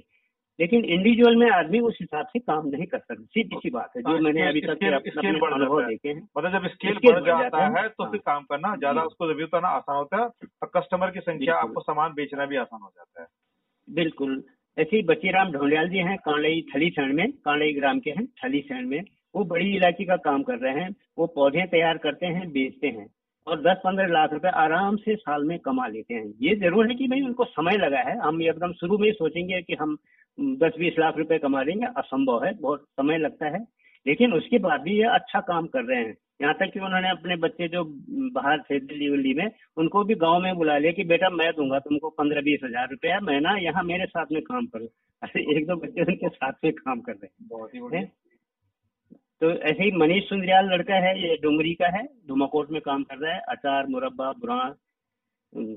लेकिन 0.58 0.84
इंडिविजुअल 0.84 1.36
में 1.36 1.48
आदमी 1.50 1.78
उस 1.80 1.96
हिसाब 2.00 2.26
से 2.26 2.38
काम 2.38 2.66
नहीं 2.66 2.86
कर 2.86 2.98
सकता। 2.98 3.22
सीधी 3.24 3.56
सी 3.56 3.70
बात 3.70 3.92
है 3.96 4.02
जो 4.02 4.08
हाँ, 4.08 4.18
मैंने 4.18 4.46
अभी 4.48 4.60
तक 4.60 4.84
अनुभव 5.44 5.82
देखे 5.86 6.08
हैं। 6.08 6.28
मतलब 6.38 6.52
जब 6.52 6.68
स्केल 6.68 6.98
बढ़ 7.04 7.24
जाता 7.24 7.64
है, 7.64 7.70
है 7.74 7.88
तो 7.88 8.04
हाँ। 8.04 8.10
फिर 8.12 8.20
काम 8.20 8.42
करना 8.44 8.74
ज़्यादा 8.76 9.02
उसको 9.02 9.28
रिव्यू 9.28 9.46
करना 9.46 9.68
आसान 9.68 9.96
होता 9.96 10.16
है 10.16 10.24
और 10.62 10.70
कस्टमर 10.76 11.10
की 11.10 11.20
संख्या 11.20 11.56
आपको 11.56 11.80
सामान 11.80 12.12
बेचना 12.12 12.46
भी 12.46 12.56
आसान 12.56 12.80
हो 12.82 12.90
जाता 12.96 13.22
है। 13.22 13.26
बिल्कुल। 13.88 14.42
ऐसे 14.76 14.96
ही 14.96 15.02
बचीराम 15.02 15.50
ढोलियाल 15.52 15.88
जी 15.88 15.98
हैं 15.98 16.16
कांडई 16.18 16.62
थली 16.74 16.90
सैण 16.90 17.12
में 17.12 17.30
कांडई 17.44 17.72
ग्राम 17.72 18.00
के 18.00 18.10
हैं 18.10 18.26
थली 18.38 18.60
सैण 18.60 18.86
में। 18.88 19.02
वो 19.34 19.44
बड़ी 19.44 19.74
इलाके 19.76 20.04
का 20.04 20.16
काम 20.24 20.42
कर 20.42 20.58
रहे 20.58 20.80
हैं 20.80 20.94
वो 21.18 21.26
पौधे 21.26 21.66
तैयार 21.66 21.98
करते 21.98 22.26
हैं 22.26 22.48
बेचते 22.52 22.86
हैं। 22.88 23.06
और 23.46 23.60
10-15 23.62 24.06
लाख 24.08 24.32
रुपए 24.32 24.48
आराम 24.56 24.96
से 24.96 25.14
साल 25.16 25.44
में 25.44 25.58
कमा 25.58 25.86
लेते 25.86 26.14
हैं। 26.14 26.26
ये 26.42 26.54
ज़रूर 26.56 26.88
है 26.88 26.94
कि 26.94 27.08
भाई 27.08 27.20
उनको 27.20 27.44
समय 27.44 27.76
लगा 27.76 28.00
है। 28.00 28.18
हम 28.18 28.42
एकदम 28.42 28.72
शुरू 28.72 28.98
में 28.98 29.06
ही 29.06 29.12
सोचेंगे 29.12 29.60
कि 29.62 29.74
हम 29.74 29.96
10-20 30.58 30.98
लाख 30.98 31.18
रुपए 31.18 31.38
कमा 31.38 31.62
लेंगे 31.62 31.86
असंभव 31.96 32.44
है 32.44 32.52
बहुत 32.60 32.84
समय 32.90 33.18
लगता 33.18 33.56
है। 33.56 33.64
लेकिन 34.06 34.32
उसके 34.32 34.58
बाद 34.58 34.80
भी 34.80 34.96
ये 34.98 35.04
अच्छा 35.04 35.40
काम 35.40 35.66
कर 35.66 35.84
रहे 35.84 35.98
हैं। 35.98 36.14
यहाँ 36.42 36.54
तक 36.54 36.70
कि 36.72 36.80
उन्होंने 36.80 37.10
अपने 37.10 37.36
बच्चे 37.36 37.68
जो 37.68 37.84
बाहर 38.34 38.60
थे 38.60 38.78
दिल्ली 38.80 39.08
उल्ली 39.08 39.34
में 39.34 39.50
उनको 39.76 40.02
भी 40.04 40.14
गाँव 40.14 40.40
में 40.40 40.54
बुला 40.56 40.78
लिया 40.78 40.92
कि 40.92 41.04
बेटा 41.04 41.30
मैं 41.30 41.50
दूँगा 41.52 41.78
तुमको 41.78 42.08
पंद्रह 42.10 42.40
बीस 42.40 42.60
हज़ार 42.64 42.88
रुपया 42.90 43.20
महीना 43.20 43.56
यहाँ 43.58 43.84
मेरे 43.84 44.06
साथ 44.06 44.32
में 44.32 44.42
काम 44.42 44.66
करो। 44.66 44.88
ऐसे 45.22 45.40
एक 45.56 45.66
दो 45.66 45.76
बच्चे 45.76 46.02
उनके 46.02 46.28
साथ 46.28 46.52
में 46.64 46.72
काम 46.72 47.00
कर 47.00 47.12
रहे 47.12 47.26
हैं। 47.26 47.48
बहुत 47.48 47.74
ही 47.74 47.78
हैं? 47.78 47.88
बढ़िया 47.88 48.23
तो 49.44 49.50
ऐसे 49.50 49.84
ही 49.84 49.90
मनीष 49.92 50.22
सुंदरियाल 50.24 50.68
लड़का 50.72 50.98
है 51.04 51.10
ये 51.20 51.34
डुमरी 51.36 51.72
का 51.74 51.88
है 51.96 52.02
धुमाकोट 52.28 52.70
में 52.70 52.80
काम 52.82 53.02
कर 53.02 53.16
रहा 53.16 53.32
है 53.32 53.40
अचार 53.48 53.86
मुरब्बा 53.86 54.30
बुरान 54.32 54.74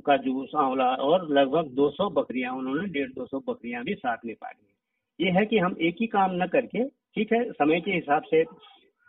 का 0.06 0.16
जूस 0.18 0.52
आंवला 0.56 0.86
और 1.06 1.28
लगभग 1.30 1.74
200 1.75 2.08
बकरियाँ 2.12 2.54
उन्होंने 2.54 2.88
डेढ़ 2.90 3.10
दो 3.10 3.25
सौ 3.25 3.40
बकरियाँ 3.50 3.84
भी 3.84 3.94
साथ 3.96 4.24
में 4.25 4.34
पाली 4.36 4.66
हैं। 4.66 4.75
ये 5.19 5.31
है 5.40 5.46
कि 5.46 5.58
हम 5.58 5.75
एक 5.81 5.96
ही 6.02 6.08
काम 6.08 6.36
न 6.36 6.48
करके 6.48 6.86
ठीक 6.86 7.34
है 7.34 7.44
समय 7.52 7.81
के 7.81 7.92
हिसाब 7.92 8.24
से 8.30 8.44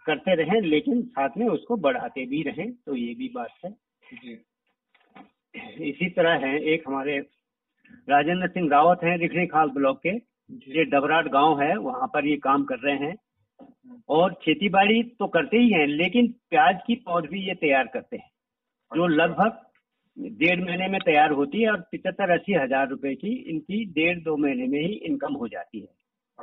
करते 0.06 0.34
रहें 0.34 0.60
लेकिन 0.60 1.02
साथ 1.12 1.38
में 1.38 1.46
उसको 1.46 1.76
बढ़ाते 1.86 2.26
भी 2.26 2.42
रहें 2.42 2.72
तो 2.72 2.96
ये 2.96 3.14
भी 3.14 3.30
बात 3.34 3.54
है। 3.64 3.70
जी। 4.14 5.90
इसी 5.90 6.10
तरह 6.10 6.46
है 6.46 6.52
एक 6.74 6.88
हमारे 6.88 7.18
राजेंद्र 8.08 8.48
सिंह 8.48 8.68
रावत 8.70 9.04
हैं 9.04 9.16
रिखणी 9.18 9.46
खाल 9.46 9.70
ब्लॉक 9.70 10.02
के। 10.06 10.16
ये 10.72 10.84
डबराट 10.90 11.28
गाँव 11.30 11.60
है 11.62 11.74
वहाँ 11.78 12.10
पर 12.14 12.26
ये 12.26 12.36
काम 12.42 12.64
कर 12.64 12.78
रहे 12.80 13.06
हैं। 13.06 13.14
और 14.08 14.32
खेती 14.42 14.68
बाड़ी 14.68 15.02
तो 15.18 15.26
करते 15.28 15.56
ही 15.56 15.70
हैं 15.70 15.86
लेकिन 15.86 16.28
प्याज 16.50 16.80
की 16.86 16.94
पौध 17.06 17.26
भी 17.26 17.46
ये 17.48 17.54
तैयार 17.54 17.86
करते 17.86 18.16
हैं 18.16 18.30
जो 18.92 19.04
अच्छा। 19.04 19.16
लगभग 19.16 19.64
डेढ़ 20.38 20.60
महीने 20.60 20.86
में 20.88 21.00
तैयार 21.00 21.32
होती 21.32 21.62
है 21.62 21.70
और 21.70 21.80
पिछहत्तर 21.90 22.30
अस्सी 22.30 22.54
हज़ार 22.54 22.88
रुपए 22.88 23.14
की 23.14 23.34
इनकी 23.50 23.84
डेढ़ 23.92 24.18
दो 24.18 24.36
महीने 24.36 24.66
में 24.66 24.80
ही 24.80 24.92
इनकम 24.92 25.34
हो 25.34 25.48
जाती 25.48 25.80
है। 25.80 25.88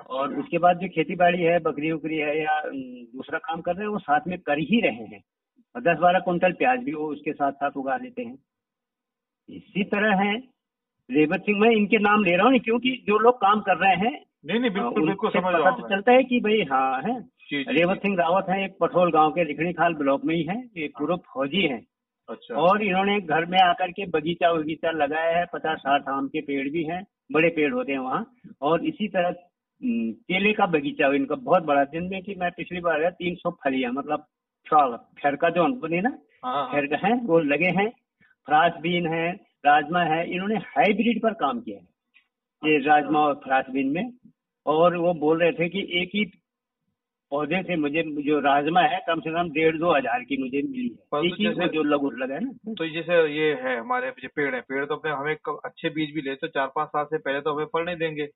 और 0.09 0.33
उसके 0.39 0.57
बाद 0.57 0.79
जो 0.79 0.87
खेती 0.87 1.15
बाड़ी 1.15 1.41
है 1.41 1.57
बकरी 1.59 1.91
उकरी 1.91 2.17
है 2.17 2.37
या 2.39 2.61
दूसरा 2.65 3.39
काम 3.39 3.61
कर 3.61 3.75
रहे 3.75 3.83
हैं 3.83 3.91
वो 3.91 3.99
साथ 3.99 4.27
में 4.27 4.37
कर 4.39 4.59
ही 4.61 4.79
रहे 4.81 5.05
हैं। 5.05 5.21
और 5.75 5.81
दस 5.81 5.97
बारह 5.99 6.19
कुंटल 6.19 6.53
प्याज 6.53 6.79
भी 6.79 6.93
वो 6.93 7.07
उसके 7.07 7.33
साथ 7.33 7.51
साथ 7.53 7.77
उगा 7.77 7.95
लेते 7.97 8.21
हैं। 8.21 8.37
इसी 9.49 9.83
तरह 9.83 10.23
है 10.23 10.35
रेवत 11.09 11.41
सिंह 11.41 11.59
मैं 11.59 11.69
इनके 11.71 11.97
नाम 11.99 12.23
ले 12.23 12.35
रहा 12.35 12.47
हूँ 12.47 12.59
क्योंकि 12.59 12.91
जो 13.07 13.17
लोग 13.19 13.35
काम 13.41 13.61
कर 13.61 13.77
रहे 13.77 13.95
हैं 13.95 14.13
नहीं 14.45 14.59
नहीं 14.59 14.71
बिल्कुल 14.71 15.05
बिल्कुल 15.05 15.29
समझ 15.31 15.53
पता 15.53 15.71
तो 15.71 15.87
चलता 15.89 16.11
है 16.11 16.23
कि 16.23 16.39
भाई 16.39 16.61
हाँ 16.71 17.01
है। 17.01 17.19
रेवत 17.49 17.97
सिंह 17.97 18.15
रावत 18.15 18.45
है 18.49 18.63
एक 18.65 18.77
पठोल 18.81 19.11
गाँव 19.11 19.31
के 19.31 19.43
रिखणी 19.43 19.73
खाल 19.73 19.93
ब्लॉक 19.93 20.23
में 20.25 20.35
ही 20.35 20.43
है 20.43 20.57
ये 20.77 20.87
पूर्व 20.99 21.15
फौजी 21.25 21.61
हैं। 21.61 21.85
अच्छा। 22.29 22.55
और 22.55 22.83
इन्होंने 22.83 23.19
घर 23.19 23.45
में 23.45 23.57
आकर 23.59 23.91
के 23.91 24.05
बगीचा 24.09 24.49
उगीचा 24.51 24.91
लगाया 24.91 25.37
है 25.37 25.45
पचास 25.45 25.79
साठ 25.79 26.07
आम 26.09 26.27
के 26.27 26.41
पेड़ 26.41 26.69
भी 26.69 26.83
हैं 26.83 27.01
बड़े 27.31 27.49
पेड़ 27.49 27.71
होते 27.73 27.91
हैं 27.91 27.99
वहाँ। 27.99 28.25
और 28.61 28.85
इसी 28.85 29.07
तरह 29.07 29.31
केले 29.81 30.53
का 30.53 30.65
बगीचा 30.65 31.07
इनका 31.15 31.35
बहुत 31.35 31.63
बड़ा 31.63 31.83
दिन 31.83 32.03
में 32.03 32.21
कि 32.23 32.35
मैं 32.35 32.49
पिछली 32.51 32.79
बार 32.79 32.99
गया 32.99 33.09
तीन 33.09 33.35
सौ 33.35 33.49
फलियाँ 33.63 33.91
मतलब 33.91 34.25
साल 34.65 34.95
खैर 35.19 35.35
का 35.35 35.49
जो 35.49 35.63
हमको 35.63 35.87
ना? 35.87 36.09
हाँ 36.45 36.53
हाँ। 36.53 36.71
खैर 36.71 36.85
का 36.85 37.07
है 37.07 37.13
वो 37.23 37.39
लगे 37.39 37.69
हैं 37.77 37.89
फ्रास 38.47 38.79
बीन 38.81 39.07
है 39.07 39.31
राजमा 39.65 40.03
है 40.03 40.23
इन्होंने 40.33 40.55
हाइब्रिड 40.55 41.21
पर 41.21 41.33
काम 41.33 41.59
किया 41.59 41.77
है 41.77 42.71
ये 42.71 42.77
राजमा 42.79 43.19
और 43.19 43.33
फ्रास 43.43 43.65
बीन 43.69 43.87
में। 43.87 44.11
और 44.65 44.95
वो 44.97 45.13
बोल 45.13 45.41
रहे 45.41 45.51
थे 45.51 45.69
कि 45.69 45.79
एक 46.01 46.09
ही 46.15 46.23
पौधे 47.31 47.61
से 47.63 47.75
मुझे 47.75 48.03
जो 48.23 48.39
राजमा 48.39 48.81
है 48.81 48.99
कम 49.07 49.19
से 49.19 49.31
कम 49.31 49.49
डेढ़ 49.49 49.77
दो 49.77 49.93
हज़ार 49.93 50.23
की 50.23 50.37
मुझे 50.37 50.61
मिली 50.61 50.87
है। 50.87 50.95
जैसे- 51.43 51.73
जो 51.73 51.83
लगुर 51.83 52.17
लगा 52.17 52.35
है 52.35 52.43
ना। 52.43 52.73
तो 52.73 52.87
जैसे 52.87 53.13
ये 53.33 53.53
है 53.53 53.79
हमारे 53.79 54.11
जो 54.19 54.29
पेड़ 54.35 54.55
है 54.55 54.61
पेड़ 54.61 54.85
तो 54.85 54.95
अपने 54.95 55.11
हमें 55.11 55.35
अच्छे 55.65 55.89
बीज 55.89 56.13
भी 56.15 56.21
ले 56.21 56.35
तो 56.35 56.47
चार 56.47 56.67
पाँच 56.75 56.89
साल 56.89 57.05
से 57.05 57.17
पहले 57.17 57.41
तो 57.41 57.53
हमें 57.53 57.65
फल 57.65 57.85
नहीं 57.85 57.95
देंगे। 57.95 58.27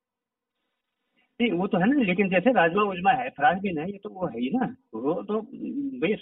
नहीं 1.39 1.51
वो 1.51 1.67
तो 1.67 1.77
है 1.77 1.89
ना 1.89 2.03
लेकिन 2.03 2.29
जैसे 2.29 2.51
राजमा 2.51 2.83
उजमा 2.83 3.11
है 3.11 3.29
फ्रास 3.29 3.57
बीन 3.57 3.77
है 3.77 3.91
ये 3.91 3.97
तो 3.97 4.09
वो 4.09 4.27
है 4.27 4.39
ही 4.39 4.49
ना। 4.53 4.75
वो 4.93 5.23
तो 5.23 5.41
बेस 5.99 6.21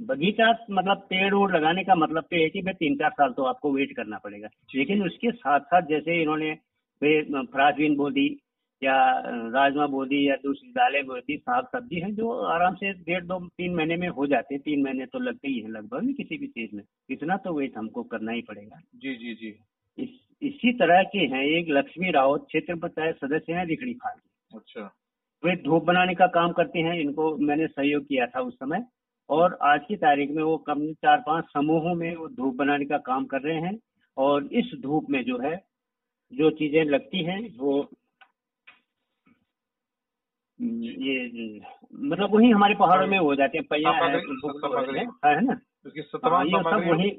बगीचा 0.00 0.66
मतलब 0.70 0.96
पेड़ 0.96 1.34
ओड़ 1.34 1.56
लगाने 1.56 1.84
का 1.84 1.94
मतलब 1.94 2.22
तो 2.22 2.36
है 2.36 2.48
कि 2.48 2.62
भाई 2.62 2.74
तीन 2.74 2.94
चार 2.94 3.10
साल 3.10 3.32
तो 3.32 3.42
आपको 3.42 3.72
वेट 3.72 3.96
करना 3.96 4.18
पड़ेगा। 4.18 4.48
लेकिन 4.74 5.04
उसके 5.06 5.30
साथ 5.30 5.60
साथ 5.60 5.82
जैसे 5.82 6.22
इन्होंने 6.22 6.50
वे 7.02 7.22
फ्रास 7.44 7.74
बीन 7.74 7.96
बो 7.96 8.10
दी 8.10 8.28
या 8.84 8.96
राजमा 9.26 9.86
बो 9.86 10.04
दी 10.04 10.28
या 10.28 10.34
दूसरी 10.36 10.68
दालें 10.70 11.04
बो 11.06 11.18
दी 11.18 11.36
साग 11.36 11.66
सब्ज़ी 11.66 12.00
है 12.00 12.10
जो 12.12 12.30
आराम 12.46 12.74
से 12.74 12.92
डेढ़ 12.92 13.24
दो 13.24 13.38
तीन 13.48 13.74
महीने 13.74 13.96
में 13.96 14.08
हो 14.08 14.26
जाते 14.26 14.54
हैं। 14.54 14.62
तीन 14.62 14.82
महीने 14.82 15.06
तो 15.06 15.18
लगते 15.18 15.48
ही 15.48 15.58
है 15.60 15.70
लगभग 15.70 16.12
किसी 16.16 16.38
भी 16.38 16.46
चीज़ 16.46 16.76
में। 16.76 16.82
इतना 17.10 17.36
तो 17.36 17.54
वेट 17.54 17.78
हमको 17.78 18.02
करना 18.02 18.32
ही 18.32 18.42
पड़ेगा। 18.42 18.80
जी 18.96 19.14
जी 19.14 19.34
जी। 19.34 19.54
इस, 19.98 20.08
इसी 20.42 20.72
तरह 20.72 21.02
के 21.02 21.18
हैं 21.18 21.44
एक 21.44 21.66
लक्ष्मी 21.70 22.10
रावत 22.10 22.44
क्षेत्र 22.46 22.74
पंचायत 22.74 23.16
सदस्य 23.16 23.52
हैं 23.52 23.66
रिखड़ी 23.66 23.94
खाल 23.94 24.14
के। 24.14 24.56
अच्छा। 24.56 24.90
वे 25.42 25.56
धूप 25.56 25.84
बनाने 25.84 26.14
का 26.14 26.26
काम 26.26 26.52
करते 26.52 26.78
हैं 26.78 26.98
इनको 27.00 27.36
मैंने 27.36 27.66
सहयोग 27.66 28.04
किया 28.04 28.26
था 28.26 28.40
उस 28.40 28.54
समय। 28.54 28.84
और 29.30 29.58
आज 29.62 29.80
की 29.88 29.96
तारीख 29.96 30.30
में 30.30 30.42
वो 30.42 30.56
कम 30.58 30.86
चार 30.92 31.22
पाँच 31.26 31.44
समूहों 31.44 31.94
में 31.94 32.14
वो 32.16 32.28
धूप 32.28 32.54
बनाने 32.54 32.84
का 32.84 32.98
काम 32.98 33.24
कर 33.24 33.40
रहे 33.40 33.60
हैं। 33.60 33.78
और 34.16 34.48
इस 34.52 34.70
धूप 34.80 35.06
में 35.10 35.22
जो 35.24 35.38
है 35.38 35.54
जो 36.32 36.50
चीज़ें 36.50 36.84
लगती 36.84 37.24
हैं 37.24 37.40
वो 37.58 37.80
ये 40.60 41.60
मतलब 41.94 42.34
वही 42.34 42.50
हमारे 42.50 42.74
पहाड़ों 42.74 43.06
में 43.06 43.18
हो 43.18 43.34
जाते 43.34 43.58
हैं 43.58 43.66
पैया 43.70 43.90
है। 43.90 44.16
है, 45.24 45.34
है 45.34 45.44
ना? 45.44 45.60
हाँ, 46.24 46.44
वही 46.90 47.10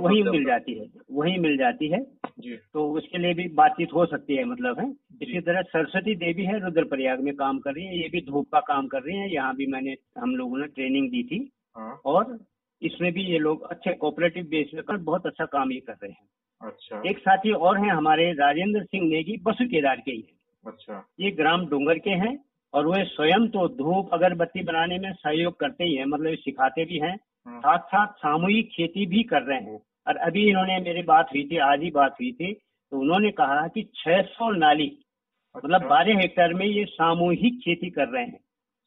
वही 0.00 0.22
मिल 0.22 0.44
जाती 0.44 0.74
है 0.74 0.86
वही 1.12 1.38
मिल 1.38 1.56
जाती 1.56 1.88
है। 1.88 2.06
जी। 2.38 2.56
तो 2.72 2.92
उसके 2.92 3.18
लिए 3.18 3.34
भी 3.34 3.48
बातचीत 3.48 3.88
हो 3.94 4.06
सकती 4.06 4.36
है 4.36 4.44
मतलब 4.44 4.80
है। 4.80 4.90
इसी 5.22 5.40
तरह 5.40 5.62
सरस्वती 5.62 6.14
देवी 6.14 6.44
है 6.44 6.60
रुद्रप्रयाग 6.60 7.20
में 7.20 7.34
काम 7.34 7.58
कर 7.58 7.74
रही 7.74 7.86
है 7.86 8.02
ये 8.02 8.08
भी 8.08 8.20
धूप 8.20 8.48
का 8.52 8.60
काम 8.60 8.86
कर 8.86 9.02
रही 9.02 9.16
है। 9.16 9.34
यहाँ 9.34 9.56
भी 9.56 9.66
मैंने 9.66 9.96
हम 10.18 10.36
लोगों 10.36 10.58
ने 10.58 10.66
ट्रेनिंग 10.66 11.10
दी 11.10 11.22
थी। 11.22 11.52
हाँ। 11.76 12.00
और 12.04 12.38
इसमें 12.82 13.12
भी 13.12 13.22
ये 13.22 13.38
लोग 13.38 13.70
अच्छे 13.70 13.92
कोऑपरेटिव 13.92 14.44
बेस 14.44 14.70
पर 14.74 14.96
बहुत 14.96 15.26
अच्छा 15.26 15.44
काम 15.44 15.72
ये 15.72 15.80
कर 15.80 15.92
रहे 15.92 16.12
हैं। 16.12 16.28
अच्छा। 16.62 17.02
एक 17.06 17.18
साथी 17.18 17.52
और 17.52 17.78
हैं 17.78 17.90
हमारे 17.90 18.32
राजेंद्र 18.32 18.82
सिंह 18.82 19.08
नेगी 19.08 19.36
बसु 19.42 19.64
केदार 19.64 19.96
के 19.96 20.10
हैं। 20.10 20.33
अच्छा। 20.66 21.06
ये 21.20 21.30
ग्राम 21.30 21.66
डोंगर 21.66 21.98
के 21.98 22.10
हैं 22.10 22.36
और 22.74 22.86
वे 22.86 23.04
स्वयं 23.04 23.46
तो 23.48 23.68
धूप 23.68 24.10
अगरबत्ती 24.12 24.62
बनाने 24.62 24.98
में 24.98 25.12
सहयोग 25.12 25.58
करते 25.60 25.84
ही 25.84 25.94
हैं 25.94 26.04
मतलब 26.04 26.34
सिखाते 26.34 26.84
भी 26.84 26.98
हैं। 26.98 27.16
हम्म, 27.46 27.60
साथ 27.60 27.78
साथ 27.78 28.06
सामूहिक 28.18 28.68
खेती 28.68 29.06
भी 29.06 29.22
कर 29.22 29.42
रहे 29.42 29.58
हैं। 29.58 29.80
और 30.06 30.16
अभी 30.16 30.48
इन्होंने 30.48 30.78
मेरी 30.80 31.02
बात 31.02 31.28
हुई 31.32 31.42
थी 31.50 31.56
आज 31.56 31.82
ही 31.82 31.90
बात 31.90 32.12
हुई 32.12 32.32
थी 32.32 32.52
तो 32.52 33.00
उन्होंने 33.00 33.30
कहा 33.30 33.66
कि 33.68 33.82
600 33.94 34.50
नाली 34.50 34.86
अच्छा। 34.86 35.60
मतलब 35.64 35.82
अच्छा। 35.82 35.88
12 35.88 36.20
हेक्टेयर 36.20 36.54
में 36.54 36.66
ये 36.66 36.84
सामूहिक 36.84 37.58
खेती 37.58 37.90
कर 37.90 38.08
रहे 38.08 38.24
हैं। 38.24 38.38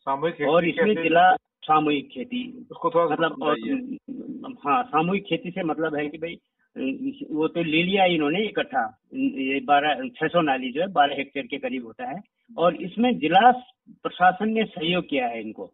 सामूहिक 0.08 0.42
और 0.50 0.68
इसमें 0.68 0.94
जिला 1.04 1.36
सामूहिक 1.64 2.10
खेती 2.10 2.42
उसको 2.72 2.90
थोड़ा 2.90 3.06
मतलब 3.06 4.58
हाँ 4.68 4.84
सामूहिक 4.84 5.24
खेती 5.24 5.52
से 5.52 5.64
मतलब 5.64 5.96
है 5.96 6.08
कि 6.10 6.18
भाई 6.18 6.38
वो 7.32 7.48
तो 7.48 7.64
ले 7.64 7.84
लिया 7.84 8.06
इन्होंने 8.06 8.44
इकट्ठा। 8.44 8.84
ये 9.16 9.60
बारह 9.60 10.08
छह 10.08 10.28
सौ 10.28 10.42
नाली 10.42 10.72
जो 10.72 10.82
है 10.82 10.88
बारह 10.88 11.16
हेक्टेयर 11.16 11.46
के 11.46 11.58
करीब 11.58 11.86
होता 11.86 12.10
है। 12.10 12.22
और 12.58 12.76
इसमें 12.76 13.18
जिला 13.20 13.52
प्रशासन 14.04 14.50
ने 14.50 14.64
सहयोग 14.64 15.10
किया 15.10 15.28
है 15.28 15.42
इनको। 15.42 15.70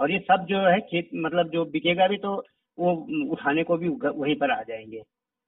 और 0.00 0.10
ये 0.10 0.18
सब 0.18 0.46
जो 0.48 0.58
है 0.58 0.80
खेत 0.80 1.08
मतलब 1.14 1.50
जो 1.50 1.64
बिकेगा 1.64 2.06
भी 2.08 2.16
तो 2.16 2.34
वो 2.78 2.92
उठाने 3.30 3.62
को 3.62 3.76
भी 3.76 3.88
वहीं 3.88 4.34
पर 4.34 4.50
आ 4.50 4.62
जाएँगे। 4.62 5.02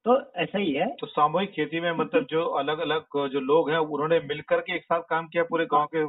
तो 0.06 0.32
ऐसा 0.36 0.58
ही 0.58 0.72
है। 0.72 0.86
तो 1.00 1.06
सामूहिक 1.06 1.50
खेती 1.50 1.80
में 1.80 1.92
मतलब 1.92 2.26
जो 2.30 2.44
अलग 2.44 2.78
अलग 2.78 3.28
जो 3.28 3.40
लोग 3.40 3.70
हैं 3.70 3.78
उन्होंने 3.78 4.20
मिलकर 4.20 4.60
के 4.60 4.74
एक 4.74 4.82
साथ 4.82 5.00
काम 5.00 5.26
किया 5.26 5.42
पूरे 5.44 5.64
गाँव 5.64 5.86
के? 5.94 6.04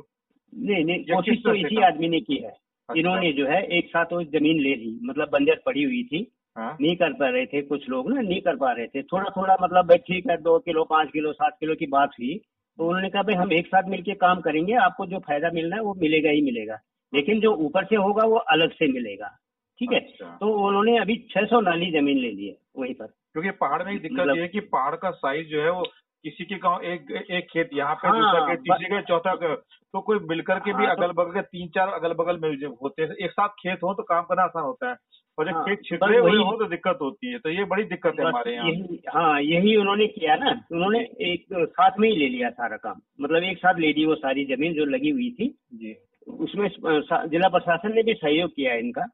नहीं 0.54 0.86
नहीं 0.86 1.04
कोशिश 1.04 1.38
तो 1.44 1.54
इसी 1.54 1.82
आदमी 1.82 2.10
ने 2.10 2.20
की 2.20 2.36
है। 2.36 2.50
अच्छा, 2.50 3.00
इन्होंने 3.00 3.32
जो 3.34 3.46
है 3.48 3.64
एक 3.68 3.88
साथ 3.88 4.06
वो 4.06 4.24
ज़मीन 4.24 4.60
ले 4.60 4.76
ली। 4.76 5.00
मतलब 5.04 5.30
बंजर 5.30 5.62
पड़ी 5.66 5.84
हुई 5.84 6.04
थी। 6.04 6.32
हाँ, 6.58 6.78
नहीं 6.82 6.96
कर 6.96 7.14
पा 7.14 7.30
रहे 7.30 7.46
थे 7.46 7.62
कुछ 7.62 7.90
लोग 7.90 8.12
ना 8.12 8.22
नहीं 8.22 8.42
कर 8.42 8.56
पा 8.56 8.72
रहे 8.72 8.88
थे। 8.88 9.02
थोड़ा 9.04 9.30
थोड़ा 9.38 9.58
मतलब 9.62 9.86
भाई 9.86 9.98
ठीक 9.98 10.30
है 10.30 10.38
दो 10.38 10.60
किलो 10.60 10.84
पाँच 10.84 11.10
किलो 11.12 11.34
सात 11.34 11.58
किलो 11.60 11.76
की 11.76 11.86
बात 11.86 12.10
हुई 12.20 12.36
तो 12.78 12.86
उन्होंने 12.88 13.10
कहा 13.10 13.22
भाई 13.24 13.36
हम 13.36 13.52
एक 13.54 13.68
साथ 13.68 13.84
मिलके 13.88 14.14
काम 14.14 14.42
करेंगे 14.42 14.74
आपको 14.74 15.06
जो 15.06 15.20
फ़ायदा 15.20 15.50
मिलना 15.54 15.76
है 15.76 15.82
वो 15.82 15.94
मिलेगा 15.94 16.30
ही 16.30 16.42
मिलेगा। 16.42 16.78
लेकिन 17.14 17.40
जो 17.40 17.54
ऊपर 17.54 17.86
से 17.86 17.96
होगा 17.96 18.24
वो 18.24 18.36
अलग 18.36 18.72
से 18.72 18.88
मिलेगा। 18.88 19.28
ठीक 19.80 19.92
है? 19.92 20.00
अच्छा। 20.00 20.38
तो 20.40 20.68
उन्होंने 20.68 20.98
अभी 20.98 21.16
600 21.32 21.62
नाली 21.62 21.92
ज़मीन 21.92 22.18
ले 22.18 22.32
ली 22.32 22.48
है 22.48 22.56
वहीं 22.80 22.94
पर। 22.94 23.06
क्योंकि 23.06 23.50
पहाड़ 23.52 23.84
में 23.84 24.00
दिक्कत 24.00 24.20
मतलब- 24.20 24.36
ये 24.36 24.42
है 24.42 24.48
कि 24.48 24.60
पहाड़ 24.60 24.96
का 24.96 25.12
साइज़ 25.12 25.48
जो 25.48 25.62
है 25.62 25.72
वो 25.72 25.84
किसी 26.24 26.46
के 26.46 26.56
गाँव 26.56 26.82
एक 26.82 27.26
एक 27.32 27.48
खेत 27.52 27.70
यहाँ 27.74 27.96
पे 27.96 28.08
हाँ, 28.08 28.18
दूसरा 28.20 28.48
खेत 28.48 28.60
ब- 28.60 28.64
तीसरे 28.64 28.96
के 28.96 29.02
चौथा 29.02 29.34
के 29.36 29.56
तो 29.56 30.02
कोई 30.02 30.20
मिलकर 30.20 30.60
के 30.60 30.74
भी 30.74 30.86
हाँ, 30.86 30.96
तो- 30.96 31.04
अगल 31.04 31.14
बगल 31.14 31.34
के 31.34 31.42
तीन 31.42 31.68
चार 31.68 31.88
अगल 31.90 32.14
बगल 32.14 32.40
में 32.40 32.68
होते 32.82 33.04
हैं 33.04 33.10
एक 33.12 33.32
साथ 33.32 33.50
खेत 33.50 33.84
हो 33.84 33.94
तो 33.94 34.04
काम 34.04 34.24
करना 34.24 34.44
आसान 34.44 34.64
होता 34.64 34.90
है। 34.90 34.96
और 35.38 35.50
जब 35.50 35.56
हाँ, 35.56 35.66
खेत 35.66 35.80
छिटरे 35.86 36.18
हुए 36.18 36.32
हो 36.32 36.58
तो 36.58 36.66
दिक्कत 36.66 36.98
होती 37.02 37.28
है। 37.28 37.40
तो 37.40 37.50
ये 37.50 37.64
बड़ी 37.64 37.84
दिक्कत 37.84 38.14
है 38.20 38.26
हमारे 38.26 38.54
यहाँ। 38.54 38.70
यही 38.70 39.02
हाँ 39.10 39.42
यही 39.42 39.76
उन्होंने 39.76 40.08
किया 40.08 40.36
ना। 40.36 40.50
उन्होंने 40.72 41.00
एक 41.00 41.46
साथ 41.54 41.92
में 42.00 42.10
ही 42.10 42.16
ले 42.16 42.30
लिया 42.30 42.50
सारा 42.50 42.78
काम। 42.78 43.02
मतलब 43.22 43.44
एक 43.44 43.58
साथ 43.58 43.80
ले 43.80 43.94
ली 43.94 44.06
वो 44.06 44.16
सारी 44.16 44.46
ज़मीन 44.46 44.74
जो 44.74 44.86
लगी 44.86 45.10
हुई 45.10 45.32
थी। 45.32 45.60
जी। 45.74 45.96
उसमें 46.28 46.70
जिला 47.28 47.50
प्रशासन 47.50 47.96
ने 47.96 48.04
भी 48.04 48.14
सहयोग 48.14 48.56
किया 48.56 48.74
है 48.74 48.80
इनका। 48.80 49.06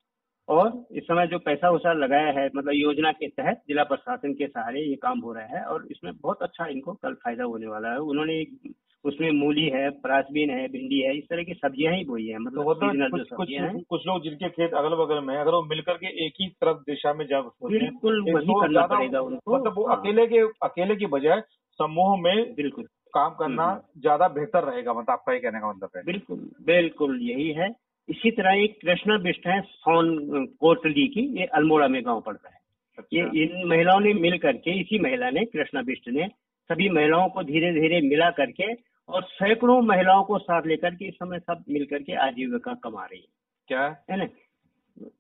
और 0.49 0.87
इस 0.91 1.03
समय 1.03 1.27
जो 1.27 1.39
पैसा 1.39 1.69
वैसा 1.69 1.93
लगाया 1.93 2.31
है 2.31 2.49
मतलब 2.55 2.73
योजना 2.73 3.11
के 3.11 3.27
तहत 3.27 3.63
जिला 3.67 3.83
प्रशासन 3.83 4.33
के 4.33 4.47
सहारे 4.47 4.81
ये 4.81 4.95
काम 4.95 5.19
हो 5.19 5.33
रहा 5.33 5.45
है। 5.45 5.63
और 5.63 5.87
इसमें 5.91 6.13
बहुत 6.21 6.43
अच्छा 6.43 6.65
इनको 6.65 6.93
कल 6.93 7.13
फ़ायदा 7.13 7.43
होने 7.43 7.67
वाला 7.67 7.91
है। 7.91 7.97
उन्होंने 7.97 8.33
एक- 8.33 8.71
उसमें 9.05 9.29
मूली 9.31 9.65
है 9.69 9.89
प्रासबीन 10.01 10.49
है 10.49 10.67
भिंडी 10.67 10.99
है 10.99 11.17
इस 11.17 11.23
तरह 11.23 11.43
की 11.43 11.53
सब्ज़ियाँ 11.53 11.93
ही 11.93 12.03
बोई 12.05 12.25
है 12.27 12.37
तो 12.37 12.43
मतलब 12.43 12.63
होता 12.63 12.85
है 12.85 12.93
जो 12.93 13.09
कुछ 13.09 13.29
कुछ 13.29 13.85
कुछ 13.89 14.01
लोग 14.07 14.23
जिनके 14.23 14.49
खेत 14.49 14.73
अगल 14.73 14.95
बगल 14.95 15.19
में 15.25 15.35
अगर 15.37 15.51
वो 15.51 15.61
मिलकर 15.63 15.97
के 15.97 16.07
एक 16.25 16.33
ही 16.41 16.47
तरफ़ 16.61 16.77
दिशा 16.87 17.13
में 17.13 17.25
जब 17.27 17.51
बिल्कुल 17.63 18.21
वही 18.31 18.53
करना 18.61 18.85
पड़ेगा 18.87 19.21
उनको। 19.21 19.55
मतलब 19.55 19.73
वो 19.77 19.87
हाँ, 19.87 19.97
अकेले 19.97 20.27
के 20.27 20.41
अकेले 20.63 20.95
की 20.95 21.05
बजाय 21.05 21.41
समूह 21.79 22.17
में 22.21 22.53
बिल्कुल। 22.55 22.83
काम 23.13 23.31
करना 23.31 23.63
हम्म। 23.63 24.01
ज़्यादा 24.01 24.27
बेहतर 24.27 24.63
रहेगा 24.63 24.93
मतलब 24.93 25.09
आपका 25.09 25.33
ये 25.33 25.39
कहने 25.39 25.59
का 25.59 25.69
मतलब 25.69 25.89
है। 25.97 26.03
बिल्कुल 26.03 26.37
बिल्कुल 26.65 27.19
यही 27.21 27.49
है। 27.51 27.69
इसी 28.09 28.31
तरह 28.31 28.61
एक 28.63 28.77
कृष्णा 28.81 29.17
बिष्ट 29.17 29.47
है 29.47 29.59
सोन 29.61 30.45
कोटली 30.59 31.07
की 31.07 31.21
ये 31.39 31.45
अल्मोड़ा 31.53 31.87
में 31.87 32.01
गाँव 32.05 32.21
पड़ता 32.21 32.49
है। 32.49 32.59
ये 33.13 33.21
अच्छा 33.21 33.39
इन 33.39 33.67
महिलाओं 33.67 33.99
ने 33.99 34.13
मिल 34.13 34.37
करके 34.37 34.79
इसी 34.79 34.99
महिला 34.99 35.29
ने 35.29 35.45
कृष्णा 35.47 35.81
बिष्ट 35.81 36.09
ने 36.09 36.27
सभी 36.69 36.89
महिलाओं 36.89 37.29
को 37.29 37.43
धीरे 37.43 37.71
धीरे 37.71 38.01
मिला 38.01 38.29
करके 38.31 38.73
और 39.11 39.23
सैकड़ों 39.23 39.81
महिलाओं 39.81 40.23
को 40.23 40.37
साथ 40.37 40.67
लेकर 40.67 40.95
के 40.95 41.05
इस 41.05 41.13
समय 41.13 41.39
सब 41.39 41.63
मिल 41.69 41.85
करके 41.85 42.15
आजीविका 42.15 42.73
कमा 42.73 43.05
रही 43.05 43.19
है। 43.19 43.27
क्या? 43.67 43.85
है 44.11 44.17
ना? 44.17 44.27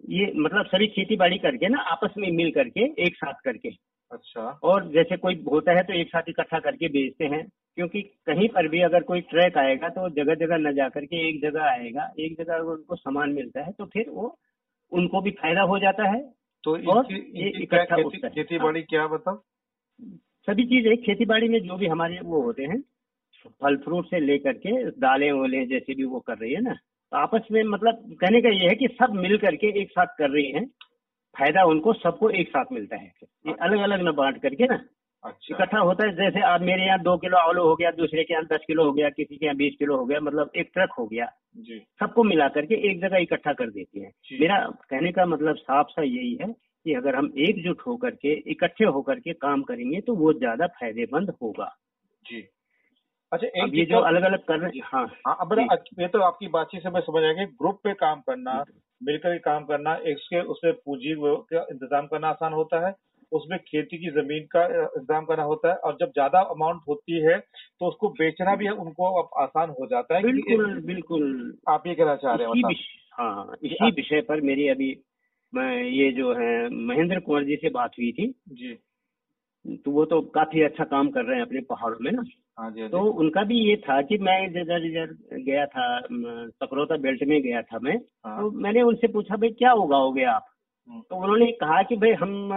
ये 0.09 0.31
मतलब 0.35 0.65
सभी 0.65 0.87
खेती 0.87 1.15
बाड़ी 1.15 1.37
करके 1.37 1.67
ना 1.67 1.81
आपस 1.81 2.13
में 2.17 2.31
मिल 2.31 2.51
करके 2.51 2.85
एक 3.05 3.15
साथ 3.15 3.33
करके। 3.45 3.69
अच्छा। 4.11 4.41
और 4.63 4.87
जैसे 4.91 5.17
कोई 5.17 5.43
होता 5.51 5.71
है 5.71 5.83
तो 5.83 5.93
एक 5.93 6.07
साथ 6.07 6.29
इकट्ठा 6.29 6.59
करके 6.59 6.87
बेचते 6.87 7.25
हैं 7.25 7.43
क्योंकि 7.75 8.01
कहीं 8.01 8.47
पर 8.49 8.67
भी 8.67 8.81
अगर 8.81 9.03
कोई 9.03 9.21
ट्रैक 9.21 9.57
आएगा 9.57 9.89
तो 9.89 10.09
जगह 10.09 10.35
जगह 10.35 10.57
न 10.57 10.73
जा 10.75 10.87
करके 10.89 11.27
एक 11.29 11.41
जगह 11.41 11.63
आएगा 11.63 12.09
एक 12.19 12.35
जगह 12.37 12.53
अगर 12.53 12.71
उनको 12.71 12.95
सामान 12.95 13.29
मिलता 13.29 13.63
है 13.63 13.71
तो 13.71 13.85
फिर 13.85 14.09
वो 14.09 14.37
उनको 14.91 15.21
भी 15.21 15.31
फ़ायदा 15.31 15.61
हो 15.61 15.79
जाता 15.79 16.09
है। 16.09 16.21
तो 16.63 16.71
और 16.91 17.13
ये 17.13 17.49
इकट्ठा 17.63 17.95
खेती 17.95 18.21
है। 18.23 18.29
खेती 18.29 18.59
बाड़ी 18.59 18.81
क्या 18.81 19.07
बताओ? 19.07 19.35
सभी 20.47 20.65
चीज़ें 20.65 20.97
खेती 20.97 21.25
बाड़ी 21.25 21.47
में 21.47 21.59
जो 21.59 21.77
भी 21.77 21.87
हमारे 21.87 22.19
वो 22.23 22.41
होते 22.41 22.63
हैं 22.63 22.83
फल 23.45 23.75
फ्रूट 23.77 24.05
से 24.05 24.19
लेकर 24.19 24.53
के 24.57 24.71
दालें 24.99 25.31
वाले 25.31 25.65
जैसे 25.65 25.95
भी 25.95 26.03
वो 26.05 26.19
कर 26.19 26.37
रही 26.37 26.53
है 26.53 26.61
ना 26.61 26.73
तो 26.73 27.17
आपस 27.17 27.47
में 27.51 27.63
मतलब 27.65 28.03
कहने 28.21 28.41
का 28.41 28.49
ये 28.49 28.67
है 28.67 28.75
कि 28.75 28.87
सब 28.93 29.13
मिल 29.15 29.37
करके 29.37 29.67
एक 29.81 29.91
साथ 29.91 30.17
कर 30.17 30.29
रही 30.29 30.51
हैं 30.51 30.65
फ़ायदा 31.35 31.63
उनको 31.63 31.93
सबको 31.93 32.29
एक 32.31 32.49
साथ 32.49 32.71
मिलता 32.71 32.95
है। 32.95 33.11
ये 33.47 33.53
अलग 33.61 33.79
अलग 33.79 34.01
न 34.07 34.11
बांट 34.11 34.41
करके 34.41 34.65
ना। 34.65 34.75
अच्छा। 35.23 35.55
इकट्ठा 35.55 35.79
होता 35.79 36.05
है 36.05 36.15
जैसे 36.15 36.41
आप 36.43 36.61
मेरे 36.61 36.85
यहाँ 36.85 36.99
दो 36.99 37.15
किलो 37.17 37.37
आलू 37.39 37.63
हो 37.63 37.75
गया 37.75 37.91
दूसरे 37.91 38.23
के 38.23 38.33
यहाँ 38.33 38.45
दस 38.45 38.63
किलो 38.67 38.85
हो 38.85 38.91
गया 38.93 39.09
किसी 39.09 39.35
के 39.35 39.45
यहाँ 39.45 39.55
बीस 39.57 39.75
किलो 39.79 39.97
हो 39.97 40.05
गया 40.05 40.19
मतलब 40.19 40.51
एक 40.55 40.69
ट्रक 40.73 40.93
हो 40.99 41.05
गया। 41.05 41.25
जी। 41.57 41.79
सबको 41.99 42.23
मिला 42.23 42.47
करके 42.49 42.75
एक 42.89 43.01
जगह 43.01 43.17
इकट्ठा 43.17 43.53
कर 43.53 43.69
देती 43.69 43.99
है। 43.99 44.11
मेरा 44.39 44.57
कहने 44.89 45.11
का 45.11 45.25
मतलब 45.25 45.55
साफ़ 45.57 45.91
सा 45.91 46.03
यही 46.03 46.33
है 46.41 46.51
कि 46.51 46.93
अगर 46.93 47.15
हम 47.15 47.31
एकजुट 47.39 47.81
होकर 47.87 48.15
के 48.15 48.33
इकट्ठे 48.51 48.85
होकर 48.87 49.19
के 49.19 49.33
काम 49.39 49.61
करेंगे 49.63 50.01
तो 50.01 50.15
वो 50.15 50.33
ज़्यादा 50.33 50.67
फ़ायदेमंद 50.79 51.33
होगा। 51.41 51.69
जी। 52.25 52.41
अच्छा 53.31 53.47
एक 53.47 53.73
ये 53.73 53.85
जो 53.85 53.97
अलग 53.97 54.23
अलग 54.23 54.43
कर 54.43 54.59
रहे 54.59 54.79
हाँ 54.85 55.05
हाँ 55.27 55.37
अब 55.41 55.53
ये 55.99 56.07
तो 56.07 56.21
आपकी 56.21 56.47
बातचीत 56.47 56.83
से 56.83 56.89
मैं 56.89 57.01
समझ 57.01 57.23
आएँगे 57.23 57.45
ग्रुप 57.45 57.79
पे 57.83 57.93
काम 57.93 58.21
करना 58.21 58.63
मिलकर 59.01 59.37
काम 59.37 59.63
करना 59.65 59.95
इसके 60.07 60.41
उसमें 60.41 60.73
पूंजी 60.75 61.15
का 61.19 61.65
इंतज़ाम 61.71 62.07
करना 62.07 62.29
आसान 62.29 62.53
होता 62.53 62.87
है 62.87 62.93
उसमें 63.31 63.57
खेती 63.59 63.97
की 63.97 64.09
ज़मीन 64.11 64.43
का 64.45 64.63
इंतज़ाम 64.65 65.25
करना 65.25 65.43
होता 65.43 65.69
है 65.69 65.75
और 65.75 65.97
जब 65.99 66.11
ज़्यादा 66.11 66.39
अमाउंट 66.39 66.81
होती 66.87 67.21
है 67.21 67.37
तो 67.79 67.87
उसको 67.87 68.09
बेचना 68.09 68.55
भी 68.55 68.69
उनको 68.69 69.11
अब 69.21 69.29
आसान 69.41 69.69
हो 69.69 69.87
जाता 69.87 70.15
है 70.15 70.23
बिल्कुल 70.23 70.79
बिल्कुल। 70.81 71.57
आप 71.69 71.87
ये 71.87 71.95
कहना 71.95 72.15
चाह 72.15 72.35
रहे 72.35 72.47
हैं 72.47 72.67
विषय 72.67 72.99
हाँ 73.11 73.55
इसी 73.63 73.91
विषय 73.91 74.21
पर 74.21 74.41
मेरी 74.41 74.67
अभी 74.67 74.95
मैं 75.53 75.83
ये 75.83 76.11
जो 76.11 76.33
है 76.33 76.69
महेंद्र 76.69 77.19
कुंवर 77.19 77.43
जी 77.43 77.55
से 77.55 77.69
बात 77.69 77.91
हुई 77.97 78.11
थी। 78.11 78.33
जी। 78.49 78.77
तो 79.65 79.91
वो 79.91 80.05
तो 80.05 80.19
काफ़ी 80.35 80.61
अच्छा 80.61 80.83
काम 80.83 81.09
कर 81.09 81.25
रहे 81.25 81.35
हैं 81.35 81.45
अपने 81.45 81.59
पहाड़ों 81.61 81.97
में 82.01 82.11
ना। 82.11 82.23
हाँ 82.59 82.69
जी 82.71 82.81
हाँ 82.81 82.89
तो 82.89 82.99
उनका 83.21 83.43
भी 83.43 83.57
ये 83.59 83.75
था 83.77 84.01
कि 84.01 84.17
मैं 84.17 84.37
जिधर 84.53 84.81
जिधर 84.81 85.37
गया 85.41 85.65
था 85.65 85.85
सकरोता 86.55 86.97
बेल्ट 86.97 87.23
में 87.23 87.41
गया 87.41 87.61
था 87.61 87.79
मैं। 87.79 87.95
हाँ। 88.25 88.37
तो 88.41 88.49
मैंने 88.61 88.81
उनसे 88.81 89.07
पूछा 89.07 89.35
भाई 89.35 89.49
क्या 89.49 89.73
उगाओगे 89.73 90.23
आप? 90.23 90.45
हम्म, 90.89 91.01
तो 91.01 91.15
उन्होंने 91.15 91.51
कहा 91.51 91.81
कि 91.83 91.95
भाई 91.95 92.11
हम 92.11 92.51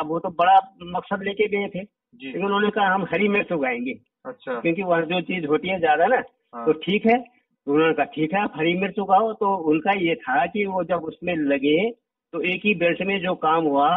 अब 0.00 0.08
वो 0.08 0.18
तो 0.18 0.28
बड़ा 0.30 0.56
मकसद 0.82 1.22
लेके 1.22 1.48
गए 1.48 1.68
थे। 1.68 1.80
लेकिन 1.80 2.44
उन्होंने 2.44 2.70
कहा 2.70 2.94
हम 2.94 3.04
हरी 3.04 3.28
मिर्च 3.28 3.52
उगाएँगे। 3.52 3.98
अच्छा। 4.26 4.60
क्योंकि 4.60 4.82
वह 4.82 5.00
जो 5.02 5.20
चीज़ 5.20 5.46
होती 5.46 5.68
है 5.68 5.78
ज़्यादा 5.78 6.06
ना 6.06 6.22
हाँ। 6.54 6.64
तो 6.66 6.72
ठीक 6.72 7.06
है। 7.06 7.18
तो 7.18 7.72
उन्होंने 7.72 7.94
कहा 7.94 8.04
ठीक 8.04 8.32
है 8.34 8.40
आप 8.40 8.52
हरी 8.56 8.74
मिर्च 8.74 8.98
उगाओ। 8.98 9.32
तो 9.32 9.54
उनका 9.70 9.92
ये 9.92 10.14
था 10.14 10.44
कि 10.46 10.64
वो 10.66 10.84
जब 10.84 11.04
उसमें 11.04 11.34
लगे 11.36 11.76
तो 12.32 12.40
एक 12.42 12.60
ही 12.64 12.74
बेल्ट 12.74 13.00
में 13.02 13.18
जो 13.20 13.34
काम 13.34 13.64
हुआ 13.64 13.88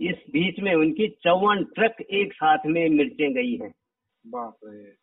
इस 0.00 0.16
बीच 0.30 0.58
में 0.60 0.74
उनकी 0.74 1.08
चौवन 1.22 1.64
ट्रक 1.74 2.00
एक 2.00 2.32
साथ 2.32 2.66
में 2.66 2.88
मिर्चें 2.88 3.32
गई 3.34 3.54
हैं। 3.56 3.72
बाप 4.24 4.56
रे। 4.64 4.94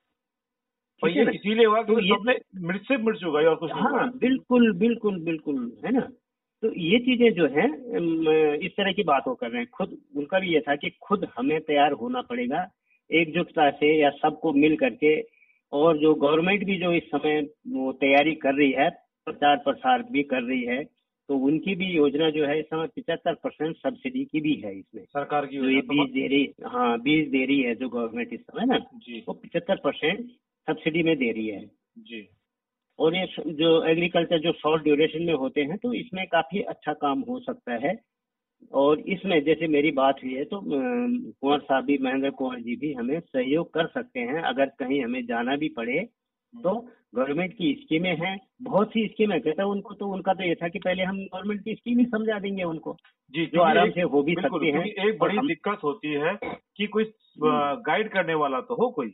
है 1.01 1.23
इसीलिए 1.35 1.65
हुआ 1.65 1.81
तो 1.83 1.99
सबने 2.01 2.33
मिर्च 2.67 2.81
से 2.81 2.97
मिर्च 2.97 3.23
उगाई 3.23 3.45
और 3.45 3.55
कुछ 3.55 3.71
हाँ 3.73 4.09
बिल्कुल 4.17 4.71
बिल्कुल 4.77 5.19
बिल्कुल 5.23 5.57
है 5.85 5.91
ना? 5.91 6.07
तो 6.63 6.71
ये 6.73 6.99
चीज़ें 6.99 7.33
जो 7.33 7.47
है 7.47 7.65
इस 8.65 8.71
तरह 8.71 8.91
की 8.91 9.03
बात 9.03 9.23
वो 9.27 9.33
कर 9.35 9.49
रहे 9.51 9.61
हैं। 9.61 9.69
खुद 9.69 9.97
उनका 10.17 10.39
भी 10.39 10.53
ये 10.53 10.59
था 10.59 10.75
कि 10.75 10.89
खुद 11.01 11.27
हमें 11.37 11.59
तैयार 11.61 11.91
होना 12.01 12.21
पड़ेगा 12.21 12.65
एकजुटता 13.09 13.69
से 13.71 13.93
या 14.01 14.09
सबको 14.21 14.53
मिल 14.53 14.75
करके। 14.77 15.19
और 15.73 15.97
जो 15.97 16.13
गवर्नमेंट 16.15 16.63
भी 16.65 16.77
जो 16.79 16.91
इस 16.93 17.03
समय 17.05 17.39
वो 17.67 17.91
तैयारी 18.01 18.33
कर 18.35 18.55
रही 18.55 18.71
है 18.71 18.89
प्रचार 19.27 19.55
प्रसार 19.57 20.03
भी 20.11 20.23
कर 20.23 20.43
रही 20.43 20.63
है 20.63 20.83
तो 21.29 21.37
उनकी 21.37 21.75
भी 21.75 21.85
योजना 21.85 22.29
जो 22.29 22.45
है 22.45 22.59
इस 22.59 22.65
समय 22.65 22.87
पिछहत्तर 22.95 23.33
परसेंट 23.33 23.75
सब्सिडी 23.77 24.23
की 24.25 24.41
भी 24.41 24.53
है 24.63 24.77
इसमें। 24.79 25.03
सरकार 25.03 25.45
की 25.45 25.57
जो 25.57 25.69
योजना 25.69 26.03
बीज 26.03 26.13
दे 26.13 26.27
रही 26.27 26.53
हाँ 26.65 26.97
बीज 27.01 27.29
दे 27.31 27.45
रही 27.45 27.59
है 27.61 27.75
जो 27.75 27.89
गवर्नमेंट 27.89 28.33
इस 28.33 28.39
समय 28.41 28.65
ना 28.65 28.77
जी। 28.77 29.23
वो 29.27 29.33
पिछहत्तर 29.33 29.75
परसेंट 29.83 30.25
सब्सिडी 30.67 31.03
में 31.03 31.15
दे 31.17 31.31
रही 31.31 31.47
है। 31.47 31.65
जी। 31.99 32.27
और 32.99 33.15
ये 33.15 33.25
जो 33.53 33.69
एग्रीकल्चर 33.85 34.39
जो 34.39 34.51
शॉर्ट 34.53 34.83
ड्यूरेशन 34.83 35.23
में 35.23 35.33
होते 35.33 35.61
हैं 35.61 35.77
तो 35.77 35.93
इसमें 35.93 36.25
काफ़ी 36.27 36.61
अच्छा 36.63 36.93
काम 36.93 37.19
हो 37.29 37.39
सकता 37.39 37.75
है। 37.87 37.95
और 38.73 38.99
इसमें 39.09 39.43
जैसे 39.43 39.67
मेरी 39.67 39.91
बात 39.91 40.19
हुई 40.23 40.33
है 40.33 40.43
तो 40.45 40.59
कुंवर 40.61 41.59
साहब 41.59 41.85
भी 41.85 41.97
महेंद्र 42.01 42.29
कुंवर 42.31 42.59
जी 42.59 42.75
भी 42.75 42.93
हमें 42.93 43.19
सहयोग 43.19 43.73
कर 43.73 43.87
सकते 43.87 44.19
हैं 44.19 44.41
अगर 44.43 44.65
कहीं 44.79 45.03
हमें 45.03 45.25
जाना 45.25 45.55
भी 45.55 45.69
पड़े 45.69 45.99
तो 46.55 46.87
गवर्नमेंट 47.15 47.53
की 47.53 47.73
स्कीमें 47.73 48.15
हैं 48.17 48.37
बहुत 48.61 48.89
सी 48.89 49.07
स्कीमें 49.07 49.41
कहता 49.41 49.61
है 49.63 49.67
उनको 49.67 49.93
तो 49.93 50.07
उनका 50.07 50.33
तो 50.33 50.43
ये 50.43 50.55
था 50.55 50.67
कि 50.67 50.79
पहले 50.79 51.03
हम 51.03 51.17
गवर्नमेंट 51.17 51.63
की 51.63 51.75
स्कीम 51.75 51.99
ही 51.99 52.05
समझा 52.05 52.39
देंगे 52.39 52.63
उनको 52.63 52.95
जी 53.33 53.45
जो 53.45 53.61
आराम 53.61 53.89
से 53.89 54.01
हो 54.01 54.23
भी 54.23 54.35
सकती 54.35 54.71
हैं 54.71 54.85
एक 54.85 55.17
बड़ी 55.19 55.37
हम- 55.37 55.47
दिक्कत 55.47 55.79
होती 55.83 56.13
है 56.13 56.35
कि 56.77 56.87
कोई 56.87 57.03
हम्म। 57.03 57.81
गाइड 57.81 58.11
करने 58.13 58.33
वाला 58.33 58.61
तो 58.61 58.75
हो 58.75 58.89
कोई 58.89 59.09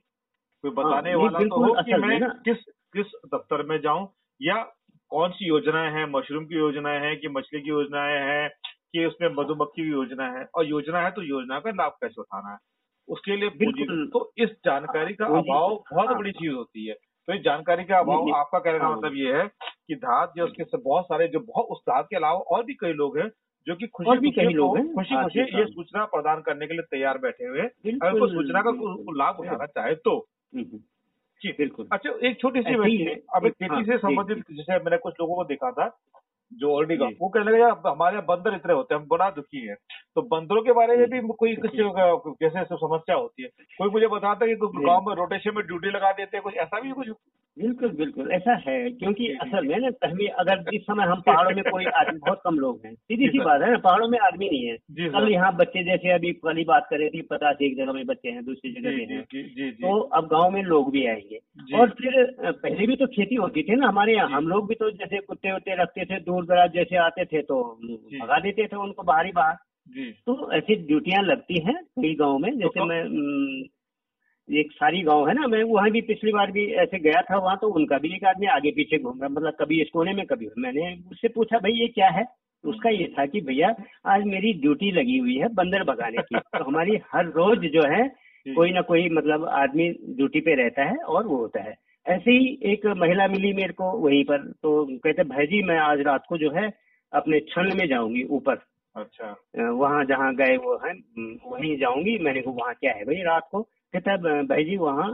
कोई 0.64 0.72
बताने 0.72 1.12
हाँ, 1.12 1.20
वाला 1.20 1.40
तो 1.40 1.66
हो 1.66 1.82
कि 1.84 1.94
मैं 1.94 2.30
किस 2.30 2.58
किस 2.94 3.06
दफ्तर 3.34 3.64
में 3.64 3.80
जाऊँ 3.82 4.08
या 4.42 4.64
कौन 5.12 5.32
सी 5.32 5.48
योजनाएँ 5.48 5.92
हैं 5.92 6.06
मशरूम 6.10 6.46
की 6.46 6.56
योजनाएँ 6.56 7.00
हैं 7.00 7.20
कि 7.20 7.28
मछली 7.28 7.62
की 7.62 7.70
योजनाएँ 7.70 8.20
हैं 8.20 8.50
कि 8.94 9.06
उसमें 9.06 9.30
मधुमक्खी 9.30 9.84
की 9.84 9.90
योजना 9.90 10.40
है 10.40 10.46
और 10.56 10.66
योजना 10.66 11.00
है 11.00 11.12
तो 11.12 11.22
योजना 11.22 11.60
का 11.60 11.70
लाभ 11.70 11.92
कैसे 11.92 12.22
उठाना 12.22 12.52
है 12.52 12.58
उसके 13.08 13.36
लिए। 13.36 13.50
तो 14.06 14.34
इस 14.38 14.50
जानकारी 14.50 15.14
का 15.14 15.26
अभाव 15.26 15.70
बहुत 15.94 16.08
हाँ। 16.08 16.18
बड़ी 16.18 16.32
चीज़ 16.32 16.52
होती 16.52 16.86
है 16.88 16.96
तो 17.30 17.34
इस 17.34 17.42
जानकारी 17.42 17.84
का 17.84 17.98
अभाव 18.00 18.36
आपका 18.36 18.60
कहने 18.60 18.80
का 18.80 18.86
हाँ। 18.86 18.98
मतलब 18.98 19.12
ये 19.16 19.34
है 19.34 19.48
कि 19.88 19.96
धात 19.96 20.34
जो 20.38 20.46
उसके 20.46 20.78
बहुत 20.78 21.06
सारे 21.06 21.28
जो 21.28 21.40
बहुत 21.40 21.66
उस्ताद 21.66 22.06
के 22.10 22.16
अलावा 22.16 22.40
और 22.40 22.64
भी 22.64 22.74
कई 22.74 22.94
लोग 22.94 23.18
हैं 23.18 23.30
जो 23.68 23.76
कि 23.76 23.88
खुशी 23.88 24.18
भी 24.18 24.32
कई 24.32 24.46
लोग 24.46 24.78
हैं, 24.78 24.94
खुशी 24.94 25.24
खुशी 25.24 25.40
ये 25.40 25.66
सूचना 25.66 26.06
प्रदान 26.06 26.42
करने 26.42 26.68
के 26.68 26.74
लिए 26.74 26.82
तैयार 26.82 27.18
बैठे 27.18 27.46
हुए 27.46 27.60
हैं। 27.60 27.70
अगर 28.02 28.20
कोई 28.20 28.30
सूचना 28.30 28.62
का 28.62 28.72
लाभ 29.18 29.36
उठाना 29.40 29.66
चाहे 29.66 29.96
तो। 29.96 30.28
हम्म, 30.56 30.64
हम्म, 30.64 30.78
जी। 31.42 31.52
बिल्कुल। 31.52 31.88
अच्छा 31.92 32.28
एक 32.28 32.40
छोटी 32.42 32.62
सी 32.62 32.90
ही 32.90 32.98
है। 32.98 33.16
अब 33.16 33.46
हाँ, 33.46 33.50
खेती 33.50 33.86
से 33.86 33.98
संबंधित 33.98 34.38
जैसे 34.52 34.74
मैंने 34.74 34.98
कुछ 34.98 35.14
लोगों 35.20 35.36
को 35.36 35.44
देखा 35.44 35.72
था 35.72 35.98
जो 36.54 36.76
ऑलरेडी 36.76 36.98
जी। 36.98 37.18
वो 37.22 37.30
कहने 37.30 37.52
लगे 37.52 37.62
"यार, 37.62 37.72
हमारे 37.88 38.16
यहाँ 38.18 38.26
बंदर 38.26 38.56
इतने 38.56 38.74
होते 38.74 38.96
हैं 38.96 39.02
हम 39.02 39.08
बड़ा 39.08 39.30
दुखी 39.30 39.68
है। 39.68 39.76
तो 40.16 40.22
बंदरों 40.22 40.62
के 40.62 40.72
बारे 40.72 40.98
में 40.98 41.10
भी 41.10 41.20
कोई 41.20 41.56
कुछ 41.56 41.72
जैसे 42.44 42.60
ऐसे 42.60 42.76
समस्या 42.76 43.16
होती 43.16 43.44
है? 43.44 43.50
कोई 43.78 43.90
मुझे 43.90 44.08
बताता 44.08 44.46
है 44.46 44.56
कि 44.56 44.56
गाँव 44.56 45.10
में 45.10 45.16
रोटेशन 45.16 45.52
में 45.56 45.68
ड्यूटी 45.68 45.88
लगा 45.88 46.12
देते 46.12 46.38
हैं 46.38 46.44
कुछ 46.44 46.54
ऐसा 46.54 46.80
भी 46.80 46.92
कुछ? 46.92 47.08
बिल्कुल 47.60 47.90
बिल्कुल 47.90 48.32
ऐसा 48.32 48.56
है 48.70 48.92
क्योंकि 48.92 49.28
असल 49.28 49.68
में 49.68 49.78
ना 49.78 49.90
पहले 49.90 50.28
अगर 50.28 50.60
जिस 50.60 50.82
समय 50.82 51.04
हम 51.04 51.22
पहाड़ों 51.22 51.52
में 51.56 51.64
कोई 51.72 51.86
आदमी 51.86 52.20
बहुत 52.26 52.42
कम 52.44 52.56
लोग 52.56 52.82
हैं 52.86 52.94
सीधी 52.94 53.28
सी 53.28 53.40
बात 53.40 53.62
है 53.62 53.72
ना 53.72 53.78
पहाड़ों 53.78 54.08
में 54.08 54.20
आदमी 54.20 54.46
नहीं 54.50 54.66
है। 54.66 54.78
कल 55.10 55.32
यहाँ 55.32 55.56
बच्चे 55.56 55.84
जैसे 55.84 56.12
अभी 56.12 56.32
वाली 56.46 56.64
बात 56.64 56.88
करे 56.90 57.10
थी 57.10 57.22
पचास 57.22 57.56
एक 57.62 57.78
जगह 57.78 57.94
में 57.94 58.06
बच्चे 58.06 58.30
हैं 58.30 58.46
दूसरी 58.46 58.72
जगह 58.72 58.90
में 58.90 59.08
हैं। 59.08 59.72
तो 59.72 60.00
अब 60.00 60.28
गाँव 60.28 60.52
में 60.52 60.64
लोग 60.64 60.92
भी 60.92 61.06
आएँगे। 61.06 61.40
और 61.78 61.90
फिर 61.90 62.36
पहले 62.40 62.88
भी 62.88 62.96
तो 62.96 63.08
खेती 63.08 63.36
होती 63.36 63.64
थी 63.64 63.76
ना 63.76 63.88
हमारे 63.88 64.16
यहाँ 64.16 64.30
हम 64.30 64.48
लोग 64.48 64.68
भी 64.68 64.76
तो 64.76 64.92
जैसे 64.92 65.18
कुत्ते 65.20 65.56
उत्ते 65.56 65.82
रखते 65.82 66.06
थे 66.06 66.20
दूर 66.20 66.39
दराज 66.46 66.74
जैसे 66.74 66.96
आते 66.98 67.26
थे 67.26 67.42
तो 67.42 67.64
भगा 68.22 68.40
देते 68.40 68.68
थे 68.68 68.76
उनको 68.76 69.04
बाहरी 69.04 69.32
बाहर 69.32 69.56
तो 70.26 70.52
ऐसी 70.54 70.76
ड्यूटियाँ 70.76 71.24
लगती 71.24 71.60
हैं 71.60 71.76
कई 72.02 72.16
गाँव 72.16 72.38
में 72.38 72.52
जैसे 72.58 72.80
तो- 72.80 72.88
मैं 72.88 73.04
एक 74.60 74.72
सारी 74.72 75.02
गाँव 75.02 75.28
है 75.28 75.34
ना 75.34 75.48
मैं 75.48 75.64
वहाँ 75.64 75.90
भी 75.92 76.02
पिछली 76.02 76.32
बार 76.32 76.52
भी 76.52 76.66
ऐसे 76.74 77.00
गया 77.00 77.22
था 77.22 77.38
वहाँ 77.38 77.58
तो 77.62 77.68
उनका 77.68 77.98
भी 77.98 78.16
एक 78.16 78.24
आदमी 78.24 78.48
आगे 78.48 78.72
पीछे 78.72 78.98
घूम 78.98 79.20
रहा 79.20 79.30
मतलब 79.30 79.54
कभी 79.60 79.82
इस 79.82 79.90
कोने 79.90 80.14
में 80.14 80.26
कभी 80.26 80.48
मैंने 80.58 80.96
उससे 81.12 81.28
पूछा 81.28 81.58
भाई 81.58 81.72
ये 81.72 81.88
क्या 81.88 82.10
है? 82.10 82.24
तो 82.64 82.70
उसका 82.70 82.90
ये 82.90 83.14
था 83.20 83.26
कि 83.26 83.42
भैया 83.42 83.76
आज 84.06 84.24
मेरी 84.24 84.54
ड्यूटी 84.54 84.92
लगी 84.92 85.18
हुई 85.18 85.36
है 85.36 85.48
बंदर 85.54 85.84
भगाने 85.84 86.18
की। 86.18 86.36
तो 86.40 86.64
हमारी 86.64 87.00
हर 87.14 87.26
रोज 87.26 87.60
जो 87.60 87.82
है 87.82 88.08
कोई 88.56 88.72
ना 88.72 88.82
कोई 88.82 89.10
मतलब 89.10 89.46
आदमी 89.46 89.90
ड्यूटी 89.90 90.40
पे 90.40 90.56
रहता 90.56 90.84
है 90.84 90.96
और 90.96 91.28
वो 91.28 91.38
होता 91.38 91.62
है। 91.62 91.76
ऐसे 92.10 92.32
ही 92.32 92.58
एक 92.72 92.86
महिला 92.98 93.28
मिली 93.28 93.54
मेरे 93.54 93.74
को 93.74 93.92
वहीं 94.00 94.24
पर। 94.24 94.46
तो 94.64 94.86
कहते 94.98 95.24
भाई 95.26 95.46
जी 95.48 95.62
मैं 95.64 95.78
आज 95.80 96.00
रात 96.06 96.24
को 96.30 96.38
जो 96.38 96.52
है 96.52 96.68
अपने 97.14 97.40
छन 97.50 97.72
में 97.78 97.88
जाऊँगी 97.88 98.24
ऊपर। 98.32 98.62
अच्छा। 98.96 99.36
वहाँ 99.72 100.04
जहाँ 100.06 100.34
गए 100.36 100.56
वो 100.58 100.76
हैं 100.86 100.94
वहीं 101.52 101.76
जाऊँगी। 101.78 102.18
मैंने 102.20 102.42
कहा 102.42 102.54
वहाँ 102.54 102.74
क्या 102.74 102.94
है 102.94 103.04
भाई 103.06 103.22
रात 103.24 103.48
को? 103.52 103.62
कहता 103.94 104.12
है 104.12 104.44
भाई 104.46 104.64
जी 104.64 104.76
वहाँ 104.78 105.10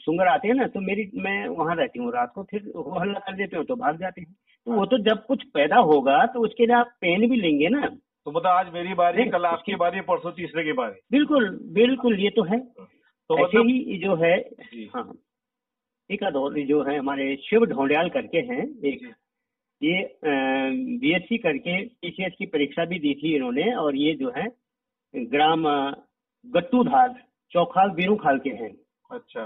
सुंगर 0.00 0.26
आते 0.28 0.48
हैं 0.48 0.54
ना 0.54 0.66
तो 0.66 0.80
मेरी 0.80 1.10
मैं 1.16 1.46
वहाँ 1.50 1.74
रहती 1.76 1.98
हूँ 1.98 2.12
रात 2.12 2.32
को। 2.34 2.42
फिर 2.50 2.70
वो 2.76 2.98
हल्ला 2.98 3.18
कर 3.20 3.36
देते 3.36 3.56
हो 3.56 3.62
तो 3.64 3.76
भाग 3.76 3.98
जाते 4.00 4.20
हैं। 4.20 4.32
तो 4.66 4.72
वो 4.72 4.84
तो 4.86 4.98
जब 5.04 5.24
कुछ 5.26 5.42
पैदा 5.54 5.76
होगा 5.90 6.24
तो 6.26 6.44
उसके 6.44 6.66
लिए 6.66 6.76
आप 6.76 6.90
पेन 7.00 7.28
भी 7.30 7.36
लेंगे 7.36 7.68
ना। 7.68 7.86
तो 7.86 8.30
मतलब 8.30 8.46
आज 8.48 8.72
मेरी 8.74 8.94
बारी 8.94 9.24
कल 9.30 9.44
आपकी 9.46 9.74
बारी 9.76 10.00
परसों 10.02 10.30
तीसरे 10.32 10.64
की 10.64 10.72
बारी। 10.74 11.00
बिल्कुल 11.12 11.48
बिल्कुल 11.74 12.18
ये 12.20 12.30
तो 12.30 12.42
है। 12.44 12.58
तो 12.60 13.38
ऐसे 13.38 13.44
मतलब 13.44 13.68
ही 13.68 13.98
जो 13.98 14.14
है 14.16 14.34
हाँ। 14.94 15.12
एक 16.10 16.20
जो 16.68 16.82
है 16.82 16.96
हमारे 16.98 17.34
शिव 17.42 17.64
ढोंडियाल 17.66 18.08
करके 18.08 18.38
हैं 18.48 18.64
एक। 18.84 19.12
ये 19.82 19.96
बीएससी 20.22 21.38
करके 21.38 21.80
टीसीएस 21.84 22.32
की 22.38 22.46
परीक्षा 22.46 22.84
भी 22.84 22.98
दी 22.98 23.14
थी 23.14 23.34
इन्होंने 23.36 23.72
और 23.74 23.96
ये 23.96 24.14
जो 24.14 24.32
है 24.36 24.46
ग्राम 25.14 25.64
गट्टूधार 26.44 27.14
चौखाल 27.52 27.90
बीरूखाल 27.90 28.38
के 28.38 28.50
हैं। 28.50 28.70
अच्छा। 29.10 29.44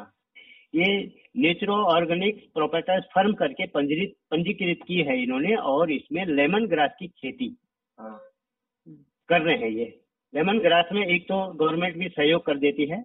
ये 0.75 0.87
नेचुरो 1.37 1.75
ऑर्गेनिक 1.87 2.45
प्रोपेटर्स 2.55 3.05
फर्म 3.15 3.33
करके 3.33 3.67
पंजीकृत 3.67 4.15
पंजीकृत 4.31 4.85
की 4.87 5.01
है 5.03 5.23
इन्होंने 5.23 5.55
और 5.73 5.91
इसमें 5.93 6.25
लेमन 6.27 6.67
ग्रास 6.67 6.91
की 6.99 7.07
खेती 7.09 7.57
हाँ। 7.99 8.19
कर 9.29 9.43
रहे 9.43 9.57
हैं 9.57 9.71
ये। 9.71 9.85
लेमन 10.35 10.59
ग्रास 10.59 10.89
में 10.93 11.07
एक 11.07 11.25
तो 11.25 11.41
गवर्नमेंट 11.55 11.97
भी 11.97 12.09
सहयोग 12.09 12.45
कर 12.47 12.59
देती 12.59 12.87
है 12.87 13.03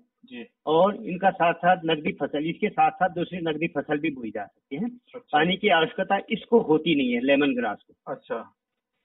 और 0.65 0.95
इनका 0.95 1.29
साथ 1.29 1.53
साथ 1.53 1.77
नकदी 1.85 2.11
फ़सल 2.11 2.45
इसके 2.45 2.69
साथ 2.69 2.91
साथ 2.91 3.09
दूसरी 3.09 3.39
नकदी 3.39 3.67
फ़सल 3.67 3.97
भी 3.97 4.09
बोई 4.09 4.31
जा 4.31 4.45
सकती 4.45 4.75
है। 4.75 4.85
अच्छा। 4.85 5.19
पानी 5.19 5.55
की 5.55 5.69
आवश्यकता 5.69 6.19
इसको 6.29 6.59
होती 6.59 6.95
नहीं 6.95 7.13
है 7.13 7.21
लेमन 7.21 7.55
ग्रास 7.55 7.77
को। 7.87 8.11
अच्छा। 8.11 8.53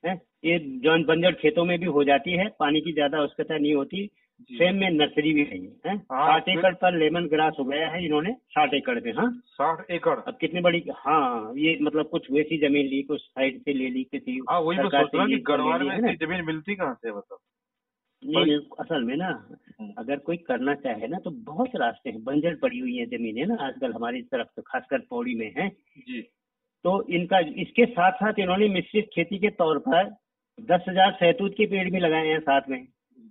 है? 0.06 0.20
ये 0.44 0.58
जौन 0.58 1.04
बंजर 1.04 1.32
खेतों 1.32 1.64
में 1.64 1.78
भी 1.78 1.86
हो 1.86 2.04
जाती 2.04 2.32
है 2.32 2.48
पानी 2.48 2.80
की 2.80 2.92
ज़्यादा 2.92 3.18
आवश्यकता 3.18 3.58
नहीं 3.58 3.74
होती। 3.74 4.10
सेम 4.40 4.74
में 4.74 4.90
नर्सरी 4.90 5.32
भी 5.34 5.42
नहीं 5.42 5.68
है 5.86 5.96
हाँ, 5.96 6.38
साठ 6.38 6.48
एकड़ 6.48 6.74
पर 6.74 6.98
लेमन 6.98 7.26
ग्रास 7.26 7.56
हो 7.58 7.64
गया 7.64 7.88
है 7.88 8.04
इन्होंने 8.04 8.32
साठ 8.32 8.74
एकड़ 8.74 9.00
में 9.00 9.12
हाँ। 9.12 9.42
साठ 9.46 9.90
एकड़? 9.90 10.18
अब 10.18 10.38
कितनी 10.40 10.60
बड़ी 10.60 10.84
हाँ 10.96 11.52
ये 11.56 11.78
मतलब 11.82 12.08
कुछ 12.08 12.30
वैसी 12.30 12.68
ज़मीन 12.68 12.86
ली 12.86 13.02
कुछ 13.02 13.20
साइड 13.20 13.60
से 13.60 13.72
ले 13.72 13.88
ली 13.88 14.04
किसी 14.04 14.40
हाँ 14.50 14.60
ज़मीन 16.16 16.44
मिलती 16.44 16.74
कहाँ 16.74 16.94
से 16.94 17.10
मतलब 17.12 17.38
नहीं 18.22 18.44
नहीं, 18.46 18.58
असल 18.80 19.04
में 19.04 19.16
ना 19.16 19.28
हम्म। 19.80 19.92
अगर 19.98 20.18
कोई 20.20 20.36
करना 20.46 20.74
चाहे 20.76 21.08
ना 21.08 21.18
तो 21.18 21.30
बहुत 21.44 21.76
रास्ते 21.76 22.10
हैं 22.10 22.22
बंजर 22.24 22.54
पड़ी 22.56 22.78
हुई 22.78 22.96
है 22.96 23.06
जमीनें 23.08 23.44
ना 23.46 23.56
आजकल 23.66 23.92
हमारी 23.92 24.22
तरफ़ 24.24 24.48
तो 24.56 24.62
खासकर 24.62 24.98
पौड़ी 25.10 25.34
में 25.34 25.52
है। 25.56 25.68
जी। 25.68 26.20
तो 26.84 27.02
इनका 27.10 27.38
इसके 27.62 27.86
साथ 27.86 28.12
साथ 28.14 28.38
इन्होंने 28.38 28.68
मिश्रित 28.68 29.08
खेती 29.14 29.38
के 29.38 29.50
तौर 29.56 29.78
पर 29.88 30.04
दस 30.58 30.84
हज़ार 30.88 31.12
सैतूत 31.14 31.54
के 31.56 31.66
पेड़ 31.66 31.90
भी 31.90 32.00
लगाए 32.00 32.26
हैं 32.28 32.38
साथ 32.40 32.68
में। 32.68 32.86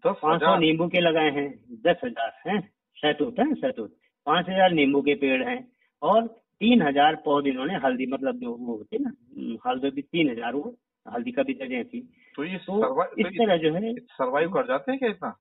पाँच 0.05 0.41
सौ 0.41 0.55
नींबू 0.57 0.87
के 0.87 0.99
लगाए 0.99 1.31
हैं 1.31 1.49
दस 1.85 2.01
हज़ार 2.03 2.31
है 2.45 2.59
सैतूत 2.97 3.39
है 3.39 3.53
सैतूत। 3.55 3.95
पाँच 4.27 4.49
हज़ार 4.49 4.71
नींबू 4.73 5.01
के 5.01 5.13
पेड़ 5.15 5.41
हैं 5.43 5.59
और 6.01 6.27
तीन 6.61 6.81
हज़ार 6.81 7.15
पौधे 7.25 7.49
इन्होंने 7.49 7.75
हल्दी 7.83 8.05
मतलब 8.07 8.39
जो 8.39 8.55
वो 8.55 8.75
होती 8.75 8.95
है 8.95 9.03
ना 9.03 9.57
हल्दी 9.65 9.89
भी 9.91 10.01
तीन 10.03 10.29
हज़ार 10.29 10.55
वो 10.55 10.75
हल्दी 11.05 11.31
का 11.31 11.43
भी 11.43 11.53
दर्जे 11.55 11.83
थी। 11.83 11.99
तो 12.39 12.45
ये 12.45 12.57
तो 12.57 12.81
सर्वाइव 12.81 13.19
इस 13.19 13.25
तरह 13.25 13.57
जो 13.57 13.73
है 13.73 13.93
सर्वाइव 13.93 14.49
कर 14.49 14.67
जाते 14.67 14.91
हैं 14.91 14.99
क्या 14.99 15.09
इतना? 15.09 15.37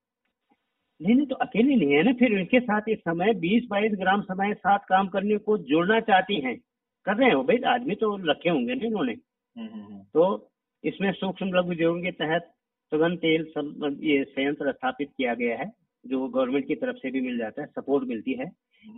नहीं 1.03 1.15
नहीं 1.15 1.27
तो 1.27 1.35
अकेले 1.35 1.77
नहीं 1.77 1.93
है 1.93 2.03
ना 2.03 2.13
फिर 2.13 2.33
इनके 2.33 2.61
साथ 2.61 2.81
इस 2.89 2.99
समय 2.99 3.35
बीस 3.35 3.67
बाईस 3.71 3.93
ग्राम 3.95 4.21
समय 4.21 4.55
साथ 4.55 4.79
काम 4.79 5.09
करने 5.09 5.37
को 5.39 5.59
जोड़ना 5.59 6.01
चाहती 6.01 6.41
हैं। 6.41 6.57
कर 7.05 7.17
रहे 7.17 7.31
हो 7.31 7.43
भाई 7.43 7.57
आदमी 7.57 7.95
तो 7.95 8.17
रखे 8.17 8.51
होंगे 8.51 8.75
ना 8.75 8.87
इन्होंने। 8.87 9.13
हम्म, 9.13 9.69
हम्म, 9.69 9.85
हम्म। 9.85 10.03
तो 10.15 10.51
इसमें 10.85 11.13
सूक्ष्म 11.13 11.47
लघु 11.47 11.71
उद्योगों 11.71 12.03
के 12.03 12.11
तहत 12.11 12.43
सुगंध 12.91 13.19
तेल 13.19 13.45
सब 13.45 13.97
ये 14.03 14.25
संयंत्र 14.25 14.73
स्थापित 14.73 15.09
किया 15.17 15.35
गया 15.35 15.57
है 15.57 15.73
जो 16.07 16.29
गवर्नमेंट 16.29 16.67
की 16.67 16.75
तरफ़ 16.75 16.97
से 16.97 17.11
भी 17.11 17.21
मिल 17.21 17.39
जाता 17.39 17.63
है 17.63 17.69
सपोर्ट 17.69 18.09
मिलती 18.09 18.33
है। 18.33 18.53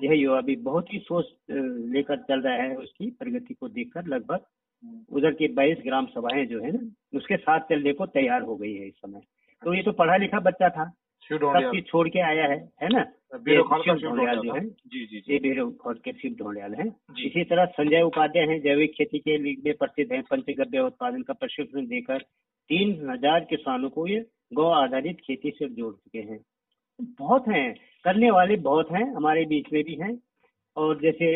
यह 0.04 0.12
युवा 0.12 0.40
भी 0.40 0.56
बहुत 0.56 0.92
ही 0.92 0.98
सोच 0.98 1.24
लेकर 1.50 2.16
चल 2.16 2.40
रहा 2.40 2.54
है 2.54 2.76
उसकी 2.76 3.10
प्रगति 3.10 3.54
को 3.54 3.68
देखकर 3.68 4.06
लगभग। 4.06 4.40
उधर 5.10 5.32
की 5.32 5.48
बाईस 5.54 5.78
ग्राम 5.84 6.06
सभाएँ 6.06 6.46
जो 6.46 6.62
है 6.62 6.70
ना 6.72 6.80
उसके 7.14 7.36
साथ 7.36 7.60
चलने 7.60 7.92
को 7.92 8.06
तैयार 8.08 8.42
हो 8.42 8.56
गई 8.56 8.72
है 8.74 8.86
इस 8.88 8.94
समय। 8.94 9.20
तो 9.62 9.74
ये 9.74 9.82
तो 9.82 9.92
पढ़ा 9.92 10.16
लिखा 10.16 10.40
बच्चा 10.40 10.68
था। 10.68 10.92
सब 11.30 11.70
चीज़ 11.72 11.84
छोड़ 11.84 12.08
के 12.08 12.20
आया 12.20 12.44
है 12.44 12.56
है 12.82 12.88
ना? 12.88 13.02
ढोंडियाल 13.34 14.38
जो 14.38 14.54
है 14.54 14.64
जी 14.64 15.04
जी 15.06 15.18
ये 15.28 15.38
के 15.96 16.12
शिव 16.12 16.34
ढोंडियाल 16.38 16.74
है। 16.74 16.86
इसी 17.26 17.44
तरह 17.44 17.64
संजय 17.72 18.02
उपाध्याय 18.02 18.46
हैं 18.46 18.60
जैविक 18.62 18.92
खेती 18.92 19.18
के 19.18 19.36
लिए 19.38 19.72
प्रसिद्ध 19.72 20.12
है। 20.12 20.20
पंचगव्य 20.22 20.80
उत्पादन 20.80 21.22
का 21.22 21.34
प्रशिक्षण 21.34 21.86
देकर 21.86 22.18
तीन 22.70 23.10
हज़ार 23.10 23.44
किसानों 23.44 23.90
को 23.90 24.06
ये 24.06 24.24
गौ 24.54 24.68
आधारित 24.72 25.20
खेती 25.20 25.50
से 25.50 25.68
जोड़ 25.68 25.92
चुके 25.94 26.18
हैं। 26.18 26.40
बहुत 27.20 27.48
हैं 27.48 27.72
करने 28.04 28.30
वाले 28.30 28.56
बहुत 28.64 28.90
हैं 28.92 29.04
हमारे 29.14 29.44
बीच 29.44 29.72
में 29.72 29.82
भी 29.84 29.94
हैं। 29.94 30.18
और 30.76 31.00
जैसे 31.00 31.34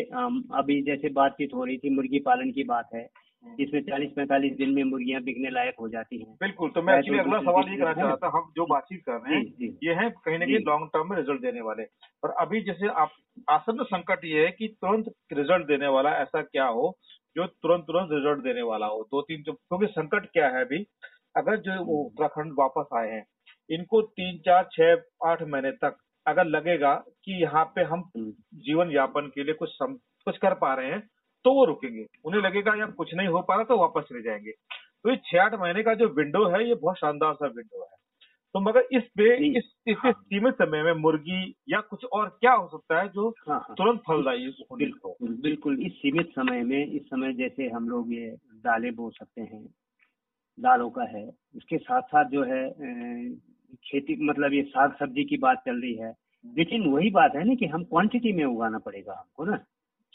अभी 0.55 0.81
जैसे 0.81 1.09
बातचीत 1.13 1.53
हो 1.53 1.63
रही 1.65 1.77
थी 1.77 1.89
मुर्गी 1.89 2.19
पालन 2.19 2.51
की 2.51 2.63
बात 2.63 2.89
है 2.93 3.07
जिसमें 3.45 3.81
40-45 3.81 4.55
दिन 4.57 4.69
में 4.69 4.83
मुर्गियाँ 4.83 5.21
बिकने 5.21 5.49
लायक 5.49 5.75
हो 5.79 5.87
जाती 5.89 6.19
हैं। 6.19 6.35
बिल्कुल 6.41 6.69
तो 6.69 6.81
मैं 6.81 6.97
एक्चुअली 6.97 7.19
अगला 7.19 7.39
सवाल 7.39 7.69
ये 7.69 7.77
करना 7.77 7.89
है 7.89 7.95
चाह 7.95 8.07
रहा 8.07 8.15
था 8.15 8.27
हम 8.27 8.51
जो 8.55 8.65
बातचीत 8.65 9.01
कर 9.05 9.11
रहे 9.11 9.35
हैं 9.35 9.69
ये 9.83 9.93
है 9.93 10.09
कहीं 10.09 10.39
ना 10.39 10.45
कहीं 10.45 10.59
लॉन्ग 10.59 10.89
टर्म 10.93 11.09
में 11.09 11.17
रिज़ल्ट 11.17 11.41
देने 11.41 11.61
वाले। 11.61 11.83
और 12.23 12.31
अभी 12.39 12.61
जैसे 12.61 12.87
आप 12.87 13.11
आसन्न 13.49 13.83
संकट 13.83 14.25
ये 14.25 14.45
है 14.45 14.51
कि 14.51 14.67
तुरंत 14.81 15.13
रिज़ल्ट 15.33 15.67
देने 15.67 15.87
वाला 15.87 16.15
ऐसा 16.17 16.41
क्या 16.41 16.65
हो 16.65 16.97
जो 17.35 17.45
तुरंत 17.45 17.83
तुरंत 17.83 18.09
रिज़ल्ट 18.11 18.43
देने 18.43 18.61
वाला 18.61 18.85
हो? 18.85 19.03
दो 19.03 19.21
तीन 19.21 19.43
क्योंकि 19.43 19.87
संकट 19.87 20.25
क्या 20.25 20.47
है 20.47 20.65
अभी? 20.65 20.85
अगर 21.37 21.57
जो 21.57 21.83
वो 21.83 22.03
उत्तराखंड 22.03 22.53
वापस 22.59 22.95
आए 22.97 23.11
हैं 23.11 23.25
इनको 23.69 24.01
तीन 24.01 24.37
चार 24.37 24.67
छह 24.73 25.29
आठ 25.29 25.41
महीने 25.41 25.71
तक 25.71 25.97
अगर 26.25 26.45
लगेगा 26.45 26.93
कि 27.23 27.41
यहाँ 27.41 27.63
पे 27.65 27.81
हम 27.81 27.99
हम्म, 28.17 28.31
जीवन 28.59 28.91
यापन 28.91 29.27
के 29.35 29.43
लिए 29.43 29.53
कुछ 29.53 29.69
सम, 29.69 29.93
कुछ 30.25 30.37
कर 30.37 30.53
पा 30.53 30.73
रहे 30.73 30.91
हैं 30.91 30.99
तो 31.45 31.53
वो 31.53 31.65
रुकेंगे। 31.65 32.05
उन्हें 32.25 32.41
लगेगा 32.41 32.73
यार 32.75 32.91
कुछ 32.91 33.13
नहीं 33.13 33.27
हो 33.27 33.41
पा 33.41 33.55
रहा 33.55 33.63
तो 33.63 33.77
वापस 33.77 34.09
चले 34.09 34.21
जाएँगे। 34.21 34.51
तो 34.51 35.09
ये 35.09 35.15
छह 35.25 35.41
आठ 35.41 35.53
महीने 35.53 35.83
का 35.83 35.93
जो 35.93 36.07
विंडो 36.07 36.45
है 36.49 36.67
ये 36.67 36.75
बहुत 36.75 36.97
शानदार 36.97 37.33
सा 37.33 37.47
विंडो 37.47 37.81
है। 37.81 37.93
तो 38.55 38.59
मगर 38.59 38.87
इस 38.91 39.03
पे 39.17 39.35
इस 39.57 39.71
इस 39.87 39.97
हाँ। 39.99 40.11
सीमित 40.13 40.53
समय 40.53 40.83
में 40.83 40.93
मुर्गी 40.93 41.55
या 41.69 41.79
कुछ 41.81 42.05
और 42.05 42.29
क्या 42.41 42.53
हो 42.53 42.67
सकता 42.67 42.99
है 43.01 43.07
जो 43.07 43.29
हाँ 43.47 43.59
हाँ। 43.59 43.75
तुरंत 43.75 43.99
फलदायी 43.99 44.47
बिल्कुल 44.73 45.37
बिल्कुल। 45.41 45.79
इस 45.79 45.93
सीमित 45.93 46.29
समय 46.29 46.63
में 46.63 46.85
इस 46.87 47.01
समय 47.01 47.33
जैसे 47.33 47.67
हम 47.69 47.89
लोग 47.89 48.13
ये 48.13 48.29
दालें 48.65 48.93
बो 48.95 49.09
सकते 49.09 49.41
हैं 49.41 49.63
दालों 50.57 50.89
का 50.89 51.03
है। 51.03 51.25
उसके 51.55 51.77
साथ 51.77 52.01
साथ 52.01 52.25
जो 52.25 52.43
है 52.43 52.63
खेती 53.83 54.15
मतलब 54.25 54.53
ये 54.53 54.63
साग 54.63 54.95
सब्ज़ी 54.99 55.23
की 55.23 55.37
बात 55.37 55.63
चल 55.65 55.81
रही 55.81 55.95
है। 55.95 56.13
लेकिन 56.45 56.87
वही 56.87 57.09
बात 57.09 57.35
है 57.35 57.43
ना 57.43 57.55
कि 57.55 57.65
हम 57.65 57.83
क्वांटिटी 57.83 58.33
में 58.33 58.45
उगाना 58.45 58.77
पड़ेगा 58.77 59.13
हमको 59.13 59.45
ना। 59.45 59.63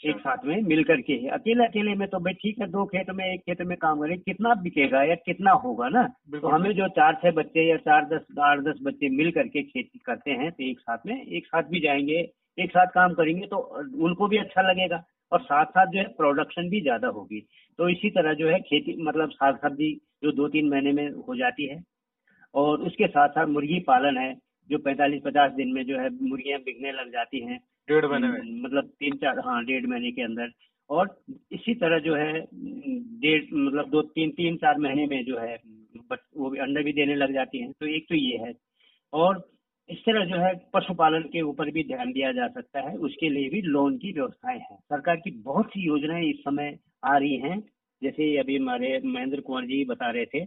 एक 0.03 0.19
साथ 0.19 0.45
में 0.45 0.61
मिल 0.63 0.83
करके 0.83 1.15
अकेले 1.29 1.65
अकेले 1.65 1.93
में 1.95 2.07
तो 2.09 2.19
भाई 2.19 2.33
ठीक 2.33 2.59
है 2.61 2.67
दो 2.67 2.85
खेत 2.85 3.09
में 3.15 3.23
एक 3.25 3.41
खेत 3.41 3.61
में 3.61 3.77
काम 3.77 3.99
करें 4.01 4.17
कितना 4.19 4.53
बिकेगा 4.61 5.03
या 5.03 5.15
कितना 5.17 5.51
होगा 5.65 5.89
ना? 5.89 6.03
तो 6.33 6.47
हमें 6.47 6.71
जो 6.75 6.87
चार 6.89 7.13
छह 7.23 7.31
बच्चे 7.31 7.67
या 7.69 7.77
चार 7.79 8.05
दस 8.07 8.25
आठ 8.41 8.59
दस 8.61 8.79
बच्चे 8.83 9.09
मिल 9.11 9.31
करके 9.31 9.63
खेती 9.63 9.99
करते 10.05 10.31
हैं 10.33 10.51
तो 10.51 10.63
एक 10.63 10.79
साथ 10.79 11.05
में 11.05 11.15
एक 11.17 11.47
साथ 11.47 11.69
भी 11.71 11.79
जाएँगे 11.79 12.19
एक 12.57 12.71
साथ 12.71 12.87
काम 12.93 13.13
करेंगे 13.13 13.47
तो 13.47 13.57
उनको 14.05 14.27
भी 14.27 14.37
अच्छा 14.37 14.61
लगेगा। 14.61 15.03
और 15.31 15.41
साथ 15.41 15.65
साथ 15.67 15.87
जो 15.87 15.99
है 15.99 16.05
प्रोडक्शन 16.15 16.69
भी 16.69 16.79
ज़्यादा 16.81 17.07
होगी। 17.09 17.39
तो 17.79 17.87
इसी 17.89 18.09
तरह 18.09 18.33
जो 18.33 18.47
है 18.49 18.59
खेती 18.61 18.95
मतलब 19.03 19.29
साग 19.31 19.57
सब्ज़ी 19.57 19.93
जो 20.23 20.31
दो 20.31 20.47
तीन 20.47 20.69
महीने 20.69 20.91
में 20.91 21.09
हो 21.27 21.35
जाती 21.35 21.67
है। 21.67 21.81
और 22.55 22.81
उसके 22.81 23.07
साथ 23.07 23.29
साथ 23.29 23.47
मुर्गी 23.47 23.79
पालन 23.87 24.17
है। 24.17 24.33
जो 24.71 24.77
45-50 24.77 25.51
दिन 25.51 25.73
में 25.73 25.85
जो 25.85 25.99
है 25.99 26.09
मुर्गियाँ 26.09 26.59
बिकने 26.59 26.91
लग 26.91 27.11
जाती 27.11 27.39
हैं। 27.39 27.57
डेढ़ 27.89 28.05
महीने 28.05 28.27
में? 28.27 28.39
हम्म, 28.39 28.61
मतलब 28.61 28.83
तीन 28.83 29.15
चार 29.15 29.39
हाँ 29.39 29.65
डेढ़ 29.65 29.85
महीने 29.85 30.11
के 30.11 30.21
अंदर। 30.21 30.51
और 30.89 31.21
इसी 31.51 31.75
तरह 31.75 31.99
जो 31.99 32.15
है 32.15 32.33
डेढ़ 33.21 33.43
मतलब 33.53 33.89
दो 33.89 34.01
तीन 34.01 34.31
तीन 34.31 34.55
चार 34.55 34.77
महीने 34.77 35.05
में 35.05 35.25
जो 35.25 35.37
है 35.37 35.57
बट 35.97 36.19
वो 36.37 36.49
भी 36.49 36.59
अंडे 36.59 36.83
भी 36.83 36.93
देने 36.93 37.15
लग 37.15 37.33
जाती 37.33 37.57
हैं। 37.57 37.71
तो 37.71 37.85
एक 37.85 38.05
तो 38.09 38.15
ये 38.15 38.37
है। 38.37 38.53
और 39.13 39.51
इस 39.89 39.97
तरह 39.97 40.25
जो 40.25 40.35
है 40.35 40.53
पशुपालन 40.73 41.21
के 41.21 41.41
ऊपर 41.41 41.71
भी 41.71 41.83
ध्यान 41.83 42.11
दिया 42.11 42.31
जा 42.31 42.47
सकता 42.47 42.89
है। 42.89 42.97
उसके 42.97 43.29
लिए 43.29 43.49
भी 43.49 43.61
लोन 43.61 43.97
की 43.97 44.11
व्यवस्थाएँ 44.11 44.59
हैं। 44.59 44.75
सरकार 44.75 45.15
की 45.15 45.31
बहुत 45.31 45.65
सी 45.65 45.87
योजनाएँ 45.87 46.29
इस 46.29 46.39
समय 46.39 46.79
आ 47.05 47.17
रही 47.17 47.37
हैं। 47.37 47.63
जैसे 48.03 48.37
अभी 48.37 48.57
हमारे 48.57 49.01
महेंद्र 49.05 49.41
कुंवर 49.41 49.61
जी 49.61 49.85
बता 49.85 50.11
रहे 50.11 50.25
थे 50.25 50.45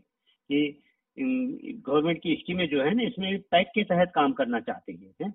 कि 0.49 0.84
गवर्नमेंट 1.17 2.19
की 2.19 2.35
स्कीमें 2.37 2.67
जो 2.69 2.83
है 2.83 2.95
ना 2.95 3.03
इसमें 3.05 3.39
पैक 3.51 3.67
के 3.75 3.85
तहत 3.85 4.13
काम 4.15 4.33
करना 4.35 4.61
चाहते 4.63 4.93
हैं? 4.93 5.31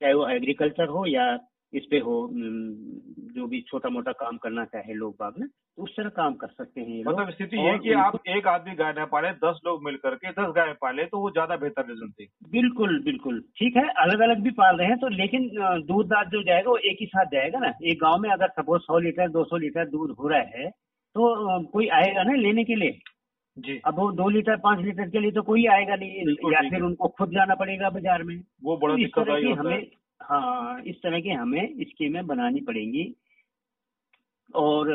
चाहे 0.00 0.12
वो 0.14 0.28
एग्रीकल्चर 0.30 0.88
हो 0.90 1.04
या 1.08 1.26
इस 1.72 1.86
पे 1.90 1.98
हो 2.00 2.16
जो 2.32 3.46
भी 3.48 3.60
छोटा 3.62 3.88
मोटा 3.90 4.12
काम 4.20 4.36
करना 4.42 4.64
चाहे 4.66 4.94
लोग 4.94 5.16
बाग 5.20 5.34
ना 5.38 5.46
तो 5.46 5.82
उस 5.84 5.96
तरह 5.96 6.08
काम 6.16 6.34
कर 6.36 6.48
सकते 6.50 6.80
हैं 6.82 7.02
मतलब 7.06 7.30
स्थिति 7.32 7.56
ये 7.58 7.76
कि 7.78 7.92
आप 7.98 8.20
एक 8.28 8.46
आदमी 8.48 8.74
गाय 8.76 8.92
न 8.92 9.04
पाले 9.12 9.30
दस 9.40 9.60
लोग 9.66 9.84
मिल 9.84 9.96
करके 9.98 10.32
दस 10.32 10.52
गाय 10.56 10.72
पाले 10.80 11.04
तो 11.06 11.18
वो 11.18 11.30
ज़्यादा 11.30 11.56
बेहतर 11.58 11.86
रिज़ल्ट 11.88 12.28
बिल्कुल 12.46 12.98
बिल्कुल। 13.04 13.40
ठीक 13.58 13.76
है 13.76 13.82
अलग 14.02 14.20
अलग 14.22 14.42
भी 14.42 14.50
पाल 14.58 14.76
रहे 14.76 14.88
हैं 14.88 14.96
तो 14.98 15.08
लेकिन 15.10 15.48
दूध 15.86 16.06
दाद 16.06 16.28
जो 16.32 16.42
जाएगा 16.42 16.70
वो 16.70 16.76
एक 16.90 16.96
ही 17.00 17.06
साथ 17.06 17.26
जाएगा 17.32 17.58
ना। 17.58 17.72
एक 17.84 17.98
गाँव 18.00 18.18
में 18.18 18.28
अगर 18.30 18.48
सपोज़ 18.52 18.82
सौ 18.82 18.98
लीटर 18.98 19.28
दो 19.30 19.44
सौ 19.44 19.56
लीटर 19.58 19.88
दूध 19.90 20.14
हो 20.18 20.28
रहा 20.28 20.40
है 20.56 20.68
तो 21.16 21.62
कोई 21.72 21.88
आएगा 21.94 22.22
ना 22.22 22.34
लेने 22.38 22.64
के 22.64 22.74
लिए? 22.74 22.98
जी। 23.58 23.80
अब 23.86 23.98
वो 23.98 24.10
दो 24.12 24.28
लीटर 24.28 24.56
पाँच 24.56 24.84
लीटर 24.84 25.08
के 25.08 25.20
लिए 25.20 25.30
तो 25.30 25.42
कोई 25.42 25.64
आएगा 25.66 25.96
नहीं 25.96 26.52
या 26.52 26.68
फिर 26.70 26.82
उनको 26.82 27.08
खुद 27.08 27.30
जाना 27.30 27.54
पड़ेगा 27.54 27.90
बाज़ार 27.90 28.22
में। 28.22 28.36
वो 28.64 28.76
बड़ा 28.76 28.94
तो 28.94 29.02
इस 29.02 29.10
तरह 29.16 29.40
की 29.40 29.52
हमें 29.52 29.86
हाँ 30.20 30.82
इस 30.82 30.96
तरह 30.96 31.20
की 31.20 31.30
हमें 31.30 31.74
स्कीमें 31.80 32.26
बनानी 32.26 32.60
पड़ेंगी। 32.60 33.12
और 34.54 34.90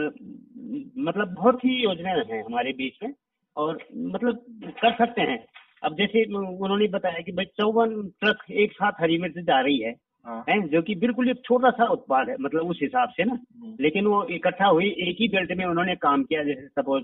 मतलब 0.97 1.33
बहुत 1.33 1.65
ही 1.65 1.73
योजनाएँ 1.83 2.23
हैं 2.31 2.43
हमारे 2.43 2.71
बीच 2.73 3.03
में 3.03 3.13
और 3.55 3.79
मतलब 3.95 4.43
कर 4.81 4.95
सकते 4.95 5.21
हैं। 5.21 5.43
अब 5.83 5.95
जैसे 5.97 6.23
उन्होंने 6.25 6.87
बताया 6.87 7.21
कि 7.21 7.31
भाई 7.31 7.45
चौवन 7.59 8.01
ट्रक 8.21 8.51
एक 8.51 8.71
साथ 8.71 9.01
हरी 9.01 9.17
मिर्च 9.17 9.37
जा 9.39 9.59
रही 9.61 9.79
है 9.79 9.95
हाँ। 10.25 10.43
हैं 10.49 10.59
जो 10.67 10.81
कि 10.81 10.95
बिल्कुल 10.95 11.29
एक 11.29 11.41
छोटा 11.45 11.69
सा 11.71 11.85
उत्पाद 11.91 12.29
है 12.29 12.35
मतलब 12.41 12.69
उस 12.69 12.79
हिसाब 12.81 13.09
से 13.09 13.23
ना। 13.23 13.33
हम्म, 13.33 13.75
लेकिन 13.79 14.05
वो 14.05 14.23
इकट्ठा 14.31 14.67
हुई 14.67 14.89
एक 14.99 15.17
ही 15.19 15.27
बेल्ट 15.27 15.51
में 15.57 15.65
उन्होंने 15.65 15.95
काम 15.97 16.23
किया 16.23 16.43
जैसे 16.43 16.67
सपोज़ 16.67 17.03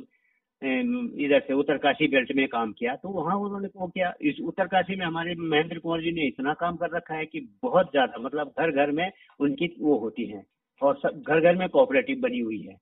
इधर 0.62 1.39
से 1.39 1.54
उत्तरकाशी 1.54 2.08
बेल्ट 2.08 2.32
में 2.36 2.48
काम 2.50 2.72
किया 2.74 2.95
तो 2.95 3.10
वहाँ 3.12 3.36
उन्होंने 3.38 3.67
वो 3.76 3.88
किया। 3.88 4.13
इस 4.22 4.39
उत्तरकाशी 4.43 4.95
में 4.95 5.06
हमारे 5.06 5.36
महेंद्र 5.38 5.80
कुंवर 5.80 6.02
जी 6.02 6.12
ने 6.13 6.28
इतना 6.28 6.54
काम 6.56 6.76
कर 6.78 6.95
रखा 6.95 7.15
है 7.15 7.26
कि 7.26 7.39
बहुत 7.63 7.91
ज़्यादा 7.91 8.22
मतलब 8.22 8.54
घर 8.60 8.72
घर 8.74 8.91
में 8.91 9.10
उनकी 9.39 9.76
वो 9.80 9.98
होती 10.00 10.26
है, 10.26 10.43
और 10.82 10.95
सब 10.98 11.22
घर 11.22 11.39
घर 11.41 11.56
में 11.56 11.67
कोऑपरेटिव 11.69 12.19
बनी 12.22 12.39
हुई 12.39 12.60
है। 12.60 12.76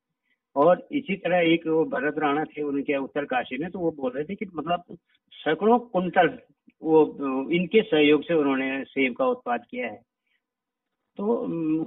और 0.55 0.87
इसी 0.91 1.15
तरह 1.17 1.51
एक 1.53 1.67
वो 1.67 1.83
भरत 1.87 2.15
राणा 2.19 2.43
थे 2.47 2.61
उनके 2.63 2.97
उत्तरकाशी 2.97 3.57
में 3.57 3.69
तो 3.71 3.79
वो 3.79 3.91
बोल 3.93 4.11
रहे 4.11 4.23
थे 4.25 4.35
कि 4.35 4.45
मतलब 4.47 4.97
सैकड़ों 5.33 5.77
कुंटल 5.79 6.37
वो, 6.81 7.49
इनके 7.51 7.81
सहयोग 7.83 8.23
से 8.23 8.33
उन्होंने 8.33 8.83
सेब 8.85 9.13
का 9.15 9.25
उत्पाद 9.27 9.65
किया 9.71 9.87
है। 9.87 10.01
तो 11.19 11.25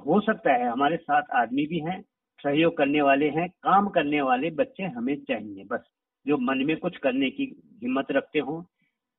हो 0.07 0.21
सकता 0.23 0.53
है, 0.53 0.69
हमारे 0.69 0.97
साथ 0.99 1.23
आदमी 1.37 1.67
भी 1.67 1.79
हैं 1.81 2.01
सहयोग 2.43 2.77
करने 2.77 3.03
वाले 3.03 3.29
हैं 3.29 3.49
काम 3.49 3.89
करने 3.89 4.21
वाले 4.21 4.51
बच्चे 4.51 4.83
हमें 4.83 5.25
चाहिए। 5.25 5.65
बस 5.65 5.81
जो 6.27 6.39
मन 6.39 6.59
में 6.59 6.77
कुछ 6.77 6.97
करने 6.97 7.31
की 7.31 7.63
हिम्मत 7.83 8.07
रखते 8.11 8.39
हों 8.39 8.63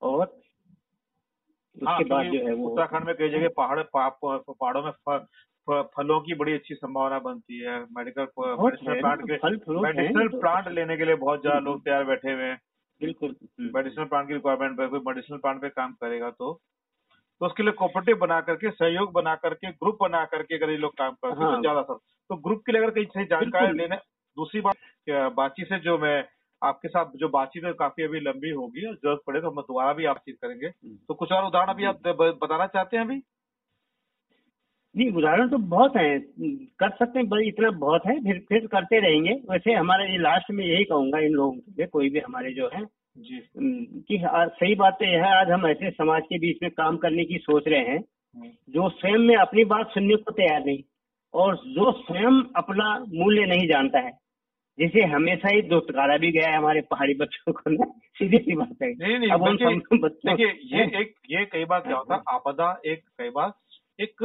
और 0.02 0.42
हाँ, 1.88 1.98
उसके 1.98 2.10
बाद 2.10 2.26
जो 2.26 2.48
है 2.48 2.54
वो 2.54 2.68
उत्तराखंड 2.70 3.06
में 3.06 3.16
कई 3.16 3.30
जगह 3.30 3.50
पहाड़ 3.58 3.84
पहाड़ों 3.84 4.84
में 4.84 4.92
फ- 4.92 5.26
फ- 5.70 5.90
फलों 5.98 6.22
की 6.22 6.34
बड़ी 6.34 6.54
अच्छी 6.54 6.76
संभावना 6.76 7.20
बनती 7.20 7.60
है। 7.60 7.84
मेडिकल 7.84 8.22
है 8.22 9.00
प्लांट 9.00 9.22
के 9.22 9.50
मेडिसिनल 9.82 10.28
तो- 10.28 10.40
प्लांट 10.40 10.68
लेने 10.68 10.98
के 10.98 11.06
लिए 11.06 11.16
बहुत 11.16 11.42
ज़्यादा 11.42 11.60
लोग 11.60 11.86
तैयार 11.86 12.04
बैठे 12.04 12.32
हुए 12.32 12.44
हैं। 12.44 12.62
बिल्कुल 13.02 13.36
हम्म, 13.44 13.72
मेडिसिनल 13.76 14.08
प्लांट 14.08 14.28
की 14.28 14.34
रिक्वायरमेंट 14.34 14.78
पे 14.78 14.88
कोई 14.88 15.00
मेडिसिनल 15.00 15.40
प्लांट 15.40 15.62
पे 15.62 15.70
काम 15.70 15.94
करेगा 15.94 16.30
तो 16.30 16.62
तो 17.40 17.46
उसके 17.46 17.64
लिए 17.64 17.72
कोऑपरेटिव 17.72 18.18
बना 18.18 18.42
करके 18.42 18.72
सहयोग 18.72 19.12
बना 19.12 19.36
करके 19.36 19.72
ग्रुप 19.72 19.98
बना 20.02 20.26
करके 20.26 20.56
अगर 20.56 20.70
ये 20.70 20.78
लोग 20.78 20.98
काम 20.98 21.12
करते 21.12 21.40
हैं 21.40 21.48
हाँ। 21.50 21.56
तो 21.56 21.62
ज़्यादा 21.62 21.82
सर 21.82 22.00
तो 22.32 22.36
ग्रुप 22.36 22.62
के 22.66 22.72
लिए 22.72 22.82
अगर 22.82 22.92
कहीं 22.92 23.06
सही 23.06 23.26
जानकारी 23.26 23.78
लेना 23.78 23.96
दूसरी 24.38 24.62
बात 24.62 25.34
बातचीत 25.36 25.68
से 25.68 25.80
जो 25.80 25.98
मैं 25.98 26.24
आपके 26.62 26.88
साथ 26.88 27.06
जो 27.16 27.30
बातचीत 27.30 27.64
है 27.66 27.72
काफ़ी 27.74 28.04
अभी 28.04 28.20
लंबी 28.20 28.50
होगी 28.50 28.86
और 28.88 28.94
ज़रूरत 28.96 29.20
पड़े 29.28 29.40
तो 29.42 29.50
हम 29.50 29.62
दोबारा 29.62 29.94
भी 29.94 30.06
बातचीत 30.08 30.36
करेंगे। 30.42 30.68
हम्म। 30.68 30.96
तो 31.08 31.14
कुछ 31.14 31.32
और 31.32 31.46
उदाहरण 31.46 31.74
अभी 31.74 31.86
आप 31.86 32.08
बताना 32.44 32.68
चाहते 32.68 32.98
हैं 32.98 33.04
अभी? 33.06 33.16
नहीं 34.96 35.12
उदाहरण 35.12 35.50
तो 35.50 35.58
बहुत 35.74 35.96
है। 35.98 36.20
कर 36.80 36.90
सकते 36.90 37.20
हैं 37.20 37.28
बस 37.30 37.42
इतना 37.44 37.72
बहुत 37.80 38.06
है 38.08 38.16
फिर 38.24 38.40
फिर 38.50 38.68
करते 38.68 39.00
रहेंगे। 39.00 39.34
वैसे 39.52 39.74
हमारा 39.74 40.06
ये 40.06 40.18
लास्ट 40.18 40.52
में 40.52 40.66
यही 40.66 40.84
कहूँगा 40.84 41.20
इन 41.20 41.32
लोगों 41.32 41.74
से 41.74 41.88
कोई 41.88 42.10
भी 42.10 42.20
हमारे 42.20 42.54
जो 42.54 42.70
है। 42.74 42.84
जी। 43.18 43.42
हम्म, 43.58 43.84
कि 44.02 44.22
सही 44.56 44.76
बात 44.76 44.94
तो 44.94 45.06
यह 45.06 45.26
है 45.26 45.36
आज 45.40 45.52
हम 45.52 45.68
ऐसे 45.68 45.92
समाज 45.92 46.24
के 46.24 46.40
बीच 46.40 46.64
में 46.64 46.72
काम 46.72 46.98
करने 46.98 47.26
की 47.26 47.38
सोच 47.38 47.68
रहे 47.68 47.80
हैं 47.80 47.98
हम्म, 47.98 48.50
जो 48.70 48.90
स्वयं 48.90 49.18
में 49.20 49.36
अपनी 49.36 49.66
बात 49.66 49.92
सुनने 49.94 50.16
को 50.16 50.32
तैयार 50.32 50.66
नहीं। 50.66 50.84
और 51.34 51.56
जो 51.56 51.92
स्वयं 51.92 52.42
अपना 52.56 53.06
मूल्य 53.14 53.46
नहीं 53.46 53.68
जानता 53.68 54.00
है 54.00 54.12
जिसे 54.80 55.04
हमेशा 55.04 55.50
ही 55.50 55.62
दोस्तकारा 55.62 56.18
भी 56.18 56.32
गया 56.32 56.50
है 56.50 56.58
हमारे 56.58 56.82
पहाड़ी 56.82 57.14
बच्चों 57.14 57.54
को 57.54 57.70
ना 57.70 57.86
सीधी 58.18 58.38
सी 58.38 58.56
बात 58.56 58.76
है। 58.84 58.90
नहीं 58.92 59.20
नहीं 59.20 59.30
अब 59.30 59.44
हम 59.44 60.00
बच्चों 60.00 60.36
देखिए 60.36 60.78
ये 60.78 60.84
एक 61.02 61.14
ये 61.30 61.46
कई 61.46 61.66
बार 61.66 61.80
क्या 61.80 61.98
होता 61.98 62.16
है 62.16 62.22
आपदा 62.28 62.82
एक 62.86 63.04
कई 63.18 63.30
बार 63.30 63.52
एक 64.02 64.24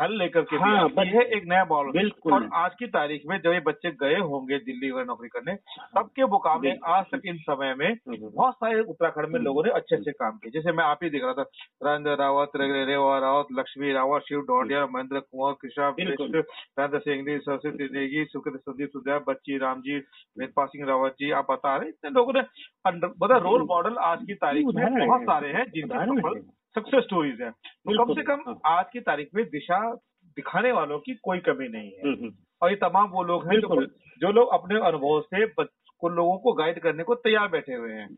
हल 0.00 0.16
लेकर 0.18 0.42
के 0.42 0.56
हाँ, 0.56 0.88
है 0.98 1.22
एक 1.36 1.44
नया 1.46 1.64
बॉल 1.64 1.90
बिल्कुल। 1.92 2.32
और 2.32 2.48
आज 2.54 2.74
की 2.78 2.86
तारीख 2.86 3.22
में 3.26 3.38
जब 3.38 3.52
ये 3.52 3.60
बच्चे 3.60 3.90
गए 3.90 4.18
होंगे 4.20 4.58
दिल्ली 4.58 4.90
वगैरह 4.90 5.04
नौकरी 5.04 5.28
करने 5.28 5.54
तब 5.96 6.10
के 6.16 6.24
मुकाबले 6.24 6.70
आज 6.86 7.04
तक 7.04 7.20
इन 7.26 7.36
समय 7.38 7.74
में 7.74 7.86
हम्म। 7.86 8.30
बहुत 8.34 8.54
सारे 8.54 8.80
उत्तराखंड 8.80 9.28
में 9.28 9.40
लोगों 9.40 9.64
ने 9.64 9.70
अच्छे 9.70 9.96
अच्छे 9.96 10.12
काम 10.12 10.36
किए। 10.36 10.50
जैसे 10.50 10.72
मैं 10.72 10.84
आप 10.84 10.98
ही 11.02 11.10
देख 11.10 11.22
रहा 11.24 11.32
था 11.32 11.42
राजेंद्र 11.84 12.16
रावत 12.16 12.50
रेवा 12.56 13.18
रावत 13.18 13.46
लक्ष्मी 13.52 13.92
रावत 13.92 14.22
शिव 14.22 14.40
डोडिया 14.40 14.86
महेंद्र 14.86 15.20
कुंवर 15.20 15.52
कृष्णा 15.52 15.88
राजेंद्र 15.88 16.98
सिंह 16.98 17.38
सरस्वती 17.38 17.84
नेगी 17.84 18.24
सुकृत 18.24 18.60
संदीप 18.60 18.88
सुधया 18.88 19.18
बच्ची 19.18 19.58
राम 19.58 19.80
जी 19.80 19.96
वेदपाल 20.38 20.66
सिंह 20.66 20.86
रावत 20.88 21.16
जी 21.20 21.30
आप 21.30 21.46
बता 21.50 21.76
रहे 21.76 21.88
इतने 21.88 22.10
लोगों 22.10 22.32
ने 22.32 22.40
मतलब 22.86 23.32
रोल 23.42 23.62
मॉडल 23.62 23.96
आज 24.02 24.18
की 24.26 24.34
तारीख 24.34 24.66
में 24.74 25.06
बहुत 25.06 25.22
सारे 25.22 25.48
हैं 25.48 25.64
जिनके। 25.70 26.63
सक्सेस 26.74 27.04
स्टोरीज 27.04 27.40
हैं 27.42 27.50
तो 27.50 28.04
कम 28.04 28.14
से 28.14 28.22
कम। 28.22 28.54
आज 28.66 28.84
की 28.92 29.00
तारीख 29.02 29.28
में 29.34 29.44
दिशा 29.46 29.78
दिखाने 30.36 30.72
वालों 30.72 30.98
की 30.98 31.14
कोई 31.22 31.38
कमी 31.40 31.68
नहीं 31.68 31.90
है 31.90 32.02
हम्म, 32.02 32.14
हम्म। 32.14 32.32
और 32.62 32.70
ये 32.70 32.76
तमाम 32.78 33.08
वो 33.10 33.22
लोग 33.22 33.46
हैं 33.48 33.60
जो 33.60 33.84
जो 34.20 34.30
लोग 34.32 34.52
अपने 34.52 34.80
अनुभव 34.86 35.20
से 35.24 35.46
को 36.02 36.08
लोगों 36.10 36.36
को 36.38 36.52
गाइड 36.52 36.78
करने 36.82 37.02
को 37.02 37.14
तैयार 37.22 37.48
बैठे 37.48 37.74
हुए 37.74 37.92
हैं 37.92 38.08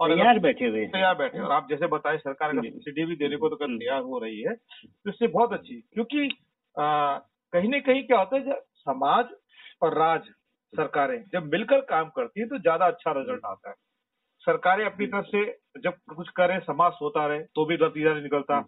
और 0.00 0.14
तैयार 0.14 0.38
बैठे 0.38 0.66
हुए 0.66 0.86
तैयार 0.88 1.14
बैठे 1.14 1.38
हैं। 1.38 1.44
और 1.44 1.52
आप 1.52 1.66
जैसे 1.70 1.86
बताए 1.86 2.18
सरकार 2.18 2.50
अगर 2.50 2.68
सब्सिडी 2.68 3.04
भी 3.04 3.16
देने 3.16 3.36
को 3.36 3.48
तो 3.48 3.64
हम्म। 3.64 3.78
तैयार 3.78 4.02
हो 4.02 4.18
रही 4.18 4.40
है 4.40 4.54
तो 4.54 5.10
इससे 5.10 5.26
बहुत 5.28 5.52
अच्छी 5.52 5.80
क्योंकि 5.94 6.28
कहीं 6.76 7.68
न 7.68 7.80
कहीं 7.80 8.02
क्या 8.02 8.18
होता 8.18 8.36
है 8.36 8.60
समाज 8.80 9.28
और 9.82 9.98
राज 9.98 10.28
सरकारें 10.72 11.18
जब 11.32 11.50
मिलकर 11.52 11.80
काम 11.88 12.08
करती 12.16 12.40
है 12.40 12.46
तो 12.46 12.58
ज़्यादा 12.58 12.86
अच्छा 12.86 13.12
रिज़ल्ट 13.12 13.44
आता 13.44 13.68
है 13.68 13.74
सरकारें 14.46 14.84
अपनी 14.84 15.06
तरफ़ 15.08 15.26
से 15.26 15.44
जब 15.80 15.94
कुछ 16.16 16.28
करे 16.36 16.58
समाज 16.62 16.92
सोता 16.94 17.26
रहे 17.26 17.40
तो 17.54 17.64
भी 17.66 17.74
नतीजा 17.76 18.12
नहीं 18.12 18.22
निकलता। 18.22 18.60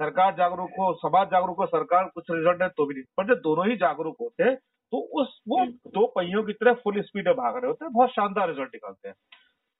सरकार 0.00 0.34
जागरूक 0.36 0.70
हो 0.78 0.92
समाज 0.98 1.26
जागरूक 1.30 1.58
हो 1.58 1.66
सरकार 1.68 2.10
कुछ 2.14 2.30
रिज़ल्ट 2.30 2.62
है 2.62 2.68
तो 2.70 2.86
भी 2.86 2.94
नहीं। 2.94 3.04
पर 3.16 3.26
जब 3.26 3.40
दोनों 3.42 3.66
ही 3.68 3.76
जागरूक 3.78 4.16
होते 4.20 4.44
हैं 4.44 4.54
तो 4.92 4.98
उस 5.20 5.40
वो 5.48 5.64
दो 5.90 6.06
पहियों 6.16 6.42
की 6.44 6.52
तरह 6.54 6.72
फुल 6.84 7.00
स्पीड 7.02 7.28
में 7.28 7.36
भाग 7.36 7.56
रहे 7.56 7.66
होते 7.66 7.84
हैं 7.84 7.92
बहुत 7.92 8.10
शानदार 8.10 8.48
रिज़ल्ट 8.48 8.74
निकलते 8.74 9.08
हैं। 9.08 9.16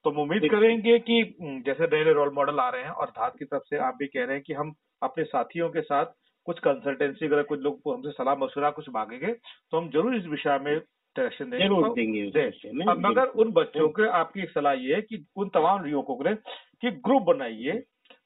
तो 0.05 0.11
हम 0.11 0.19
उम्मीद 0.19 0.49
करेंगे 0.51 0.99
कि 1.01 1.23
जैसे 1.67 1.87
नए 1.87 2.05
नए 2.05 2.13
रोल 2.13 2.33
मॉडल 2.35 2.59
आ 2.61 2.69
रहे 2.69 2.83
हैं 2.83 2.91
और 2.91 3.11
धात 3.11 3.37
की 3.39 3.45
तरफ़ 3.45 3.63
से 3.65 3.79
आप 3.85 3.97
भी 3.99 4.07
कह 4.07 4.25
रहे 4.25 4.37
हैं 4.37 4.43
कि 4.43 4.53
हम 4.53 4.75
अपने 5.03 5.25
साथियों 5.27 5.69
के 5.71 5.81
साथ 5.83 6.13
कुछ 6.47 6.59
कंसल्टेंसी 6.61 7.27
अगर 7.27 7.43
कुछ 7.43 7.61
लोग 7.61 7.81
हमसे 7.87 8.11
सलाह 8.13 8.35
मशुरा 8.37 8.71
कुछ 8.71 8.89
मांगेंगे 8.95 9.33
तो 9.33 9.77
हम 9.77 9.89
ज़रूर 9.91 10.17
इस 10.17 10.27
विषय 10.29 10.59
में 10.63 10.77
डायरेक्शन 11.17 11.51
देंगे। 11.51 11.65
ज़रूर 11.65 11.89
देंगे 11.95 12.27
उस। 12.27 12.33
दे। 12.35 12.95
मगर 13.01 13.27
उन 13.37 13.53
बच्चों 13.53 13.89
के 13.91 14.09
आपकी 14.19 14.47
सलाह 14.55 14.73
ये 14.75 14.95
है 14.95 15.01
कि 15.03 15.25
उन 15.37 15.49
तमाम 15.49 15.87
युवकों 15.87 16.17
को 16.17 16.35
कि 16.81 16.91
ग्रुप 17.01 17.23
बनाइए 17.25 17.83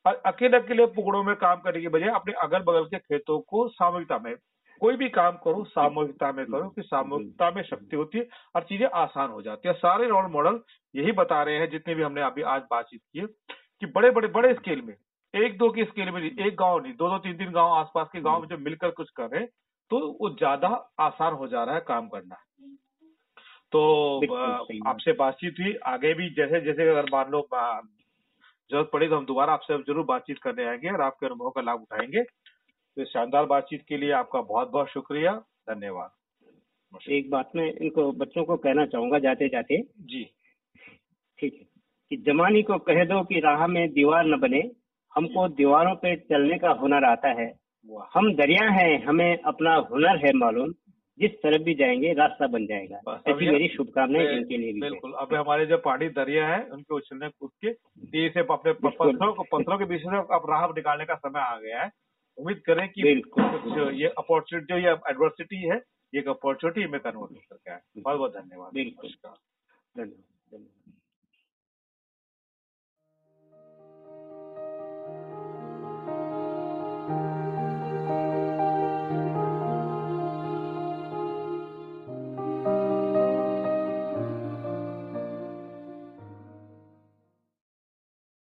और 0.07 0.23
अकेले 0.27 0.57
अकेले 0.57 0.87
पुकड़ों 0.95 1.23
में 1.25 1.35
काम 1.37 1.57
करने 1.61 1.81
के 1.81 1.89
बजाय 1.89 2.11
अपने 2.15 2.33
अगल 2.43 2.63
बगल 2.63 2.85
के 2.85 2.99
खेतों 2.99 3.39
को 3.49 3.69
सामूहिकता 3.71 4.19
में 4.19 4.35
कोई 4.81 4.97
भी 4.97 5.09
काम 5.09 5.37
करो 5.45 5.65
सामूहिकता 5.65 6.31
में 6.33 6.45
करो 6.47 6.69
कि 6.69 6.83
सामूहिकता 6.83 7.51
में 7.51 7.63
शक्ति 7.63 7.97
होती 7.97 8.19
है 8.19 8.27
और 8.57 8.63
चीज़ें 8.63 8.87
आसान 8.95 9.31
हो 9.31 9.43
जाती 9.43 9.69
है। 9.69 9.75
सारे 9.75 10.09
रोल 10.09 10.31
मॉडल 10.33 10.61
यही 10.95 11.13
बता 11.13 11.43
रहे 11.43 11.59
हैं 11.59 11.71
जितने 11.71 11.95
भी 11.95 12.03
हमने 12.03 12.23
अभी 12.23 12.43
आज 12.49 12.63
बातचीत 12.71 13.01
की 13.03 13.19
है 13.19 13.27
कि 13.81 13.87
बड़े 13.87 14.11
बड़े 14.11 14.29
बड़े 14.29 14.53
स्केल 14.55 14.83
में 14.83 14.95
एक 15.35 15.57
दो 15.59 15.71
की 15.71 15.85
स्केल 15.85 16.11
में 16.11 16.21
नहीं 16.21 16.47
एक 16.47 16.55
गाँव 16.57 16.79
नहीं 16.83 16.93
दो 16.93 17.09
दो 17.11 17.19
तीन 17.19 17.37
तीन 17.39 17.51
गाँव 17.53 17.73
आसपास 17.75 18.09
के 18.13 18.21
गाँव 18.21 18.41
में 18.41 18.49
जब 18.49 18.61
मिलकर 18.61 18.91
कुछ 18.91 19.11
कर 19.11 19.29
रहे 19.29 19.41
हैं, 19.41 19.49
तो 19.91 19.99
वो 20.21 20.31
ज़्यादा 20.31 20.69
आसान 21.01 21.35
हो 21.35 21.49
जा 21.49 21.65
रहा 21.65 21.75
है 21.75 21.81
काम 21.89 22.09
करना। 22.09 22.37
तो। 23.73 23.83
आपसे 24.89 25.13
बातचीत 25.15 25.55
हुई। 25.61 25.75
आगे 25.87 26.13
भी 26.15 26.29
जैसे 26.35 26.61
जैसे 26.61 26.89
अगर 26.91 27.11
मान 27.13 27.31
लो 27.31 27.49
ज़रूरत 28.71 28.91
पड़ी 28.93 29.09
तो 29.09 29.17
हम 29.17 29.25
दोबारा 29.27 29.53
आपसे 29.53 29.77
ज़रूर 29.83 30.05
बातचीत 30.05 30.39
करने 30.39 30.65
आएँगे 30.65 30.91
और 30.91 31.01
आपके 31.01 31.27
अनुभव 31.27 31.51
का 31.51 31.61
लाभ 31.61 31.81
उठाएँगे। 31.83 32.23
तो 32.23 33.03
इस 33.03 33.09
शानदार 33.09 33.45
बातचीत 33.47 33.85
के 33.89 33.97
लिए 33.97 34.11
आपका 34.13 34.41
बहुत 34.43 34.71
बहुत 34.71 34.89
शुक्रिया। 34.89 35.33
धन्यवाद। 35.71 36.11
एक 37.11 37.31
बात 37.31 37.51
मैं 37.57 37.67
इनको 37.73 38.11
बच्चों 38.13 38.45
को 38.45 38.57
कहना 38.57 38.85
चाहूँगा 38.87 39.19
जाते 39.19 39.49
जाते 39.49 39.81
जी। 40.07 40.25
ठीक 41.39 41.55
है 41.55 41.67
कि 42.11 42.17
जमानी 42.27 42.63
को 42.63 42.79
कह 42.81 43.05
दो 43.05 43.23
कि 43.25 43.41
राह 43.41 43.67
में 43.67 43.89
दीवार 43.93 44.27
न 44.27 44.39
बने। 44.41 44.61
हमको 45.13 45.49
दीवारों 45.55 45.95
पे 45.95 46.15
चलने 46.17 46.59
का 46.59 46.71
हुनर 46.81 47.05
आता 47.05 47.29
है। 47.41 47.49
हम 48.15 48.33
दरिया 48.35 48.69
हैं 48.71 49.05
हमें 49.05 49.39
अपना 49.43 49.75
हुनर 49.91 50.17
है 50.27 50.33
मालूम। 50.37 50.73
जिस 51.21 51.31
तरफ़ 51.31 51.63
भी 51.63 51.75
जाएँगे 51.75 52.13
रास्ता 52.13 52.47
बन 52.47 52.67
जाएगा। 52.67 53.23
ऐसी 53.29 53.51
मेरी 53.51 53.69
शुभकामनाएँ 53.69 54.29
इनके 54.29 54.57
लिए 54.57 54.73
भी 54.73 54.81
बिल्कुल 54.81 55.13
अब 55.13 55.35
हमारे 55.35 55.67
जो 55.67 55.79
पहाड़ी 55.79 56.09
दरिया 56.09 56.49
है 56.49 56.65
उनके 56.65 56.95
उछलने 56.95 57.29
कूद 57.29 57.51
के 57.65 57.73
से 58.29 58.41
अपने 58.41 58.73
पत्थरों 58.73 59.33
को 59.33 59.43
पत्थरों 59.43 59.79
के 59.79 59.85
बीच 59.85 60.01
से 60.01 60.17
अब 60.17 60.47
राह 60.51 60.67
निकालने 60.67 61.05
का 61.05 61.15
समय 61.15 61.41
आ 61.41 61.57
गया 61.57 61.83
है। 61.83 61.91
उम्मीद 62.39 62.59
करें 62.67 62.89
कि 62.89 63.23
कुछ 63.39 63.95
ये 63.95 64.07
अपॉर्चुनिटी 64.07 64.87
या 64.87 64.93
एडवर्सिटी 65.11 65.57
है 65.57 65.77
ये 66.15 66.19
एक 66.19 66.29
अपॉर्चुनिटी 66.29 66.81
में 66.81 67.01
कन्वर्ट 67.01 67.33
हो 67.33 67.59
है 67.71 67.81
बहुत 67.99 68.19
बहुत 68.19 68.33
धन्यवाद। 68.33 68.75
बिल्कुल। 68.75 69.11
धन्यवाद 69.11 70.15
धन्यवाद। 70.53 70.98